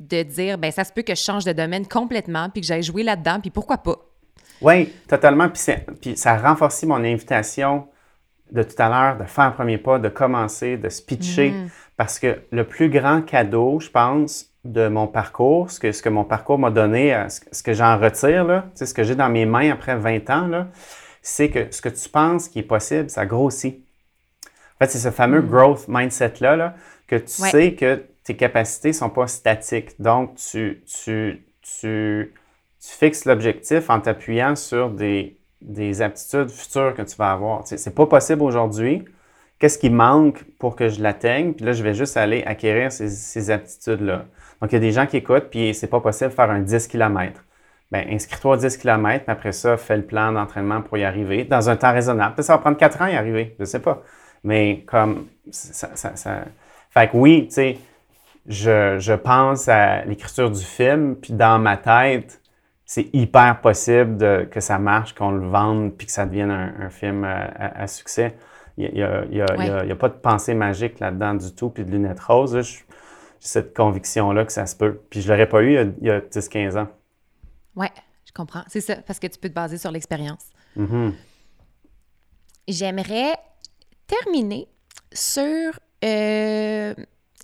[0.00, 2.82] de dire, ben ça se peut que je change de domaine complètement puis que j'aille
[2.82, 3.96] jouer là-dedans, puis pourquoi pas?
[4.60, 5.48] Oui, totalement.
[5.48, 5.62] Puis,
[6.00, 7.88] puis ça a renforcé mon invitation
[8.50, 11.54] de tout à l'heure de faire un premier pas, de commencer, de se pitcher.
[11.96, 16.08] Parce que le plus grand cadeau, je pense, de mon parcours, ce que, ce que
[16.08, 19.28] mon parcours m'a donné, euh, ce, ce que j'en retire, là, ce que j'ai dans
[19.28, 20.66] mes mains après 20 ans,
[21.22, 23.82] c'est que ce que tu penses qui est possible, ça grossit.
[24.46, 26.74] En fait, c'est ce fameux growth mindset-là, là,
[27.06, 27.50] que tu Ouais.
[27.50, 30.00] sais que tes capacités ne sont pas statiques.
[30.00, 31.44] Donc, tu, tu,
[31.80, 32.32] tu,
[32.80, 37.62] tu fixes l'objectif en t'appuyant sur des, des aptitudes futures que tu vas avoir.
[37.64, 39.04] Tu sais, c'est pas possible aujourd'hui.
[39.58, 41.52] Qu'est-ce qui manque pour que je l'atteigne?
[41.52, 44.26] Puis là, je vais juste aller acquérir ces, ces aptitudes-là.
[44.60, 46.60] Donc, il y a des gens qui écoutent, puis c'est pas possible de faire un
[46.60, 47.44] 10 km.
[47.90, 51.44] Bien, inscris-toi à 10 km, puis après ça, fais le plan d'entraînement pour y arriver
[51.44, 52.34] dans un temps raisonnable.
[52.34, 54.02] Peut-être ça va prendre 4 ans à y arriver, je sais pas.
[54.44, 56.44] Mais comme, ça, ça, ça-
[56.90, 57.78] Fait que oui, tu sais,
[58.46, 62.40] je, je pense à l'écriture du film, puis dans ma tête,
[62.90, 66.74] c'est hyper possible de- que ça marche, qu'on le vende, puis que ça devienne un,
[66.86, 68.34] un film à, à- à succès.
[68.78, 72.54] Il n'y a, pas de pensée magique là-dedans du tout, puis de lunettes roses.
[72.56, 72.62] là.
[72.62, 72.78] Je-
[73.40, 75.00] J'ai cette conviction-là que ça se peut.
[75.10, 76.88] Puis je ne l'aurais pas eu il y a, il y a 10-15 ans.
[77.76, 77.90] Ouais,
[78.24, 78.62] je comprends.
[78.68, 80.46] C'est ça, parce que tu peux te baser sur l'expérience.
[80.74, 81.12] Mhm.
[82.66, 83.34] J'aimerais
[84.06, 84.66] terminer
[85.12, 85.42] sur
[86.04, 86.94] euh,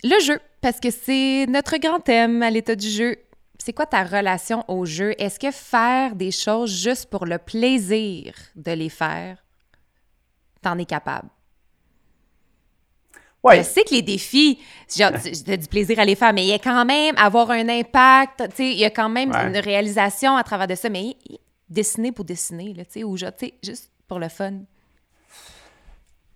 [0.03, 3.15] le jeu, parce que c'est notre grand thème à l'état du jeu.
[3.57, 5.13] C'est quoi ta relation au jeu?
[5.17, 9.43] Est-ce que faire des choses juste pour le plaisir de les faire,
[10.61, 11.29] t'en es capable?
[13.43, 13.57] Ouais.
[13.57, 14.59] Je sais que les défis,
[14.95, 17.69] genre, as du plaisir à les faire, mais il y a quand même avoir un
[17.69, 19.47] impact, tu sais, il y a quand même Ouais.
[19.47, 21.15] une réalisation à travers de ça, mais
[21.69, 24.61] dessiner pour dessiner, là, tu sais, ou genre, tu sais, juste pour le fun.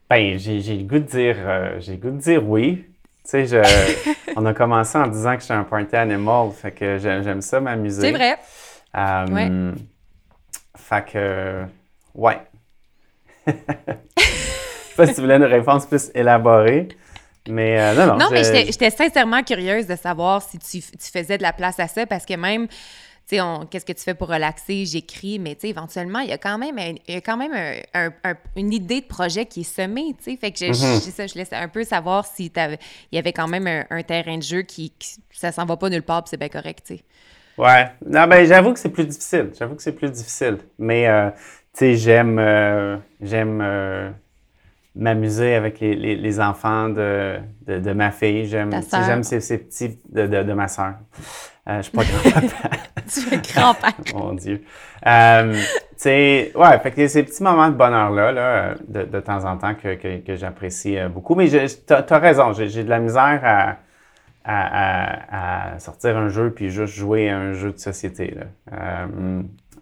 [0.09, 2.85] Ben, j'ai le goût de dire, euh, j'ai le goût de dire oui.
[3.29, 6.97] Tu sais, je- on a commencé en disant que j'étais un party animal, fait que
[6.97, 8.01] j'ai- j'aime ça m'amuser.
[8.01, 8.37] C'est vrai.
[8.97, 9.75] Euh, Ouais.
[10.75, 11.63] Fait que,
[12.15, 12.39] ouais.
[13.45, 16.87] Je sais pas si tu voulais une réponse plus élaborée,
[17.47, 18.17] mais euh, non, non.
[18.17, 21.87] Non, mais j'étais sincèrement curieuse de savoir si tu, tu faisais de la place à
[21.87, 22.67] ça parce que même,
[23.29, 24.85] qu'est-ce que tu fais pour relaxer?
[24.85, 27.53] J'écris, mais tu sais, éventuellement, il y a quand même, il y a quand même
[27.93, 28.11] un,
[28.55, 30.37] une idée de projet qui est semée, tu sais.
[30.37, 31.11] Fait que je, mm-hmm.
[31.11, 32.51] ça, je laisse un peu savoir s'il
[33.11, 34.93] y avait quand même un, terrain de jeu qui,
[35.31, 37.03] ça s'en va pas nulle part, puis c'est bien correct, tu sais.
[37.57, 37.91] Ouais.
[38.05, 39.51] Non, ben, j'avoue que c'est plus difficile.
[39.57, 40.59] J'avoue que c'est plus difficile.
[40.77, 41.29] Mais, euh,
[41.73, 44.09] tu sais, j'aime, euh, j'aime euh,
[44.99, 48.45] m'amuser avec les, les, enfants de, de, ma fille.
[48.45, 50.95] J'aime, j'aime ces, ces, petits de, de, ma soeur.
[51.67, 52.75] Euh, je suis pas grand-papa.
[53.07, 53.93] tu es grand-papa.
[54.13, 54.61] Mon Dieu.
[55.07, 59.45] Euh, tu sais, ouais, fait que ces petits moments de bonheur-là, là, de, de, temps
[59.45, 61.35] en temps, que, que, que j'apprécie euh, beaucoup.
[61.35, 63.77] Mais tu as, raison, j'ai de la misère à,
[64.43, 68.35] à, à, sortir un jeu puis juste jouer à un jeu de société.
[68.35, 68.43] Là.
[68.73, 69.41] Euh,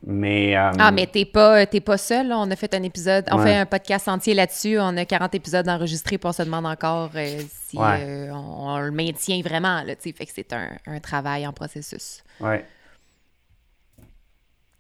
[0.10, 2.32] mais, euh, ah, mais t'es pas, pas seul.
[2.32, 4.80] On a fait un épisode, on fait un podcast entier là-dessus.
[4.80, 8.92] On a 40 épisodes enregistrés, puis on se demande encore euh, si euh, on, le
[8.92, 9.84] maintient vraiment.
[9.84, 12.24] Là, fait que c'est un, travail en processus.
[12.40, 12.66] Ouais.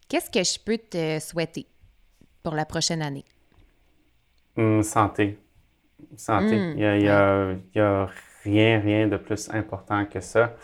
[0.07, 1.65] Qu'est-ce que je peux te souhaiter
[2.41, 3.25] pour la prochaine année?
[4.55, 5.37] Hum, santé.
[6.15, 6.55] Santé.
[6.55, 8.09] Hum, il n'y a, a,
[8.45, 10.55] rien, rien de plus important que ça.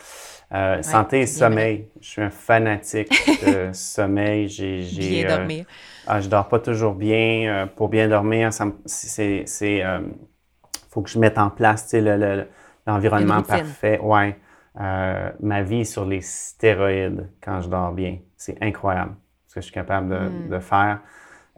[0.52, 1.88] Euh, santé et sommeil.
[2.00, 3.10] Je suis un fanatique
[3.44, 4.48] de sommeil.
[4.48, 5.64] J'ai, bien euh, dormir.
[6.06, 7.48] Ah, je dors pas toujours bien.
[7.48, 8.50] Euh, pour bien dormir,
[8.84, 9.84] c'est, c'est,
[10.90, 12.46] faut que je mette en place le,
[12.86, 13.98] l'environnement parfait.
[14.00, 14.36] Ouais.
[14.74, 18.18] ma vie est sur les stéroïdes quand je dors bien.
[18.36, 19.14] C'est incroyable
[19.48, 20.48] ce que je suis capable de, hmm.
[20.50, 21.00] de faire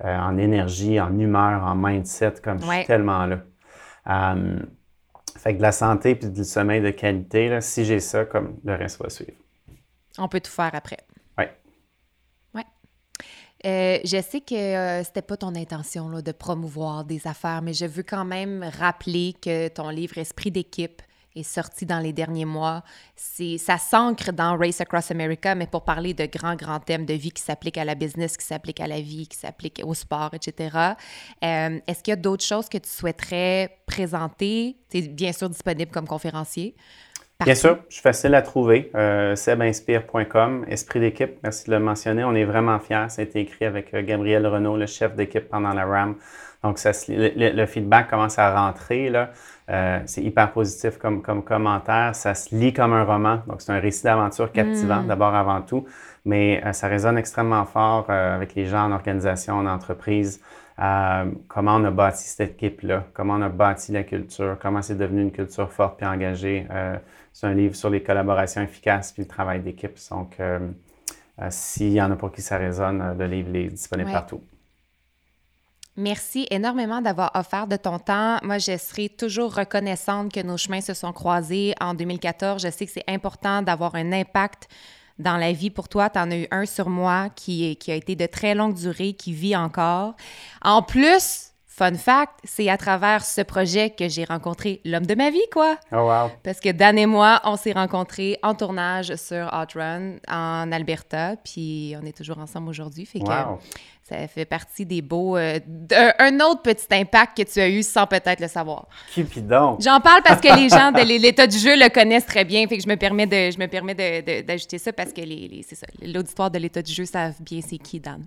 [0.03, 4.35] en énergie, en humeur, en mindset, comme je suis tellement là.
[5.47, 8.59] Fait que de la santé puis du sommeil de qualité, là, si j'ai ça, comme
[8.65, 9.39] le reste va suivre.
[10.19, 10.97] On peut tout faire après.
[11.39, 11.45] Oui.
[12.53, 12.63] Oui.
[13.65, 17.75] Euh, je sais que euh, c'était pas ton intention là, de promouvoir des affaires, mais
[17.75, 21.01] je veux quand même rappeler que ton livre Esprit d'équipe
[21.37, 22.83] est sorti dans les derniers mois.
[23.15, 27.15] C'est, ça s'ancre dans Race Across America, mais pour parler de grands, grands thèmes de
[27.15, 30.31] vie qui s'appliquent à la business, qui s'appliquent à la vie, qui s'appliquent au sport,
[30.33, 30.77] etc.
[31.45, 34.77] Euh, est-ce qu'il y a d'autres choses que tu souhaiterais présenter?
[34.91, 36.75] Tu es bien sûr disponible comme conférencier?
[37.45, 38.91] Bien sûr, je suis facile à trouver.
[38.95, 42.25] Euh, sebinspire.com, Esprit d'équipe, merci de le mentionner.
[42.25, 43.07] On est vraiment fiers.
[43.11, 46.17] Ça a été écrit avec euh, Gabriel Renault, le chef d'équipe pendant la RAM.
[46.67, 49.09] Donc, ça, le, feedback commence à rentrer.
[49.09, 49.31] Là.
[49.71, 52.13] Euh, c'est hyper positif comme, comme commentaire.
[52.15, 53.39] Ça se lit comme un roman.
[53.47, 55.07] Donc, c'est un récit d'aventure captivant, mm.
[55.07, 55.87] d'abord avant tout.
[56.25, 60.41] Mais euh, ça résonne extrêmement fort euh, avec les gens en organisation, en entreprise.
[61.47, 65.23] comment on a bâti cette équipe-là, comment on a bâti la culture, comment c'est devenu
[65.23, 66.67] une culture forte et engagée.
[67.33, 69.97] c'est un livre sur les collaborations efficaces puis le travail d'équipe.
[70.11, 70.37] Donc,
[71.49, 74.43] s'il y en a pour qui ça résonne, le livre est disponible partout.
[75.97, 78.39] Merci énormément d'avoir offert de ton temps.
[78.43, 82.63] Moi, je serai toujours reconnaissante que nos chemins se sont croisés en 2014.
[82.63, 84.69] Je sais que c'est important d'avoir un impact
[85.19, 86.11] dans la vie pour toi.
[86.11, 89.15] Tu en as eu un sur moi qui, qui a été de très longue durée,
[89.15, 90.15] qui vit encore.
[90.63, 95.29] En plus, Fun fact, c'est à travers ce projet que j'ai rencontré l'homme de ma
[95.29, 95.77] vie, quoi.
[95.93, 96.31] Oh wow.
[96.43, 101.95] Parce que Dan et moi, on s'est rencontrés en tournage sur Outrun en Alberta, puis
[102.03, 103.05] on est toujours ensemble aujourd'hui.
[103.05, 103.27] Fait que
[104.09, 105.37] ça fait partie des beaux.
[105.37, 105.59] Euh,
[106.19, 108.87] un autre petit impact que tu as eu sans peut-être le savoir.
[109.13, 109.81] Qui donc?
[109.83, 112.77] J'en parle parce que les gens de l'état du jeu le connaissent très bien, fait
[112.77, 115.87] que je me permets de, je me permets d'ajouter ça parce que les, c'est ça,
[116.01, 118.25] l'auditoire de l'état du jeu savent bien c'est qui Dan.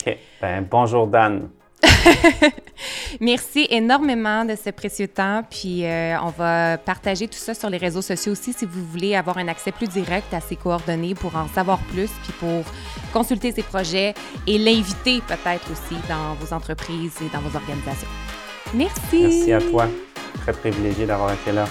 [0.00, 0.16] OK.
[0.40, 1.50] Ben, bonjour Dan.
[3.20, 5.42] Merci énormément de ce précieux temps.
[5.50, 9.14] Puis euh, on va partager tout ça sur les réseaux sociaux aussi si vous voulez
[9.14, 12.64] avoir un accès plus direct à ses coordonnées pour en savoir plus, puis pour
[13.12, 14.14] consulter ses projets
[14.46, 18.08] et l'inviter peut-être aussi dans vos entreprises et dans vos organisations.
[18.74, 19.22] Merci.
[19.22, 19.88] Merci à toi.
[20.42, 21.66] Très privilégié d'avoir été là.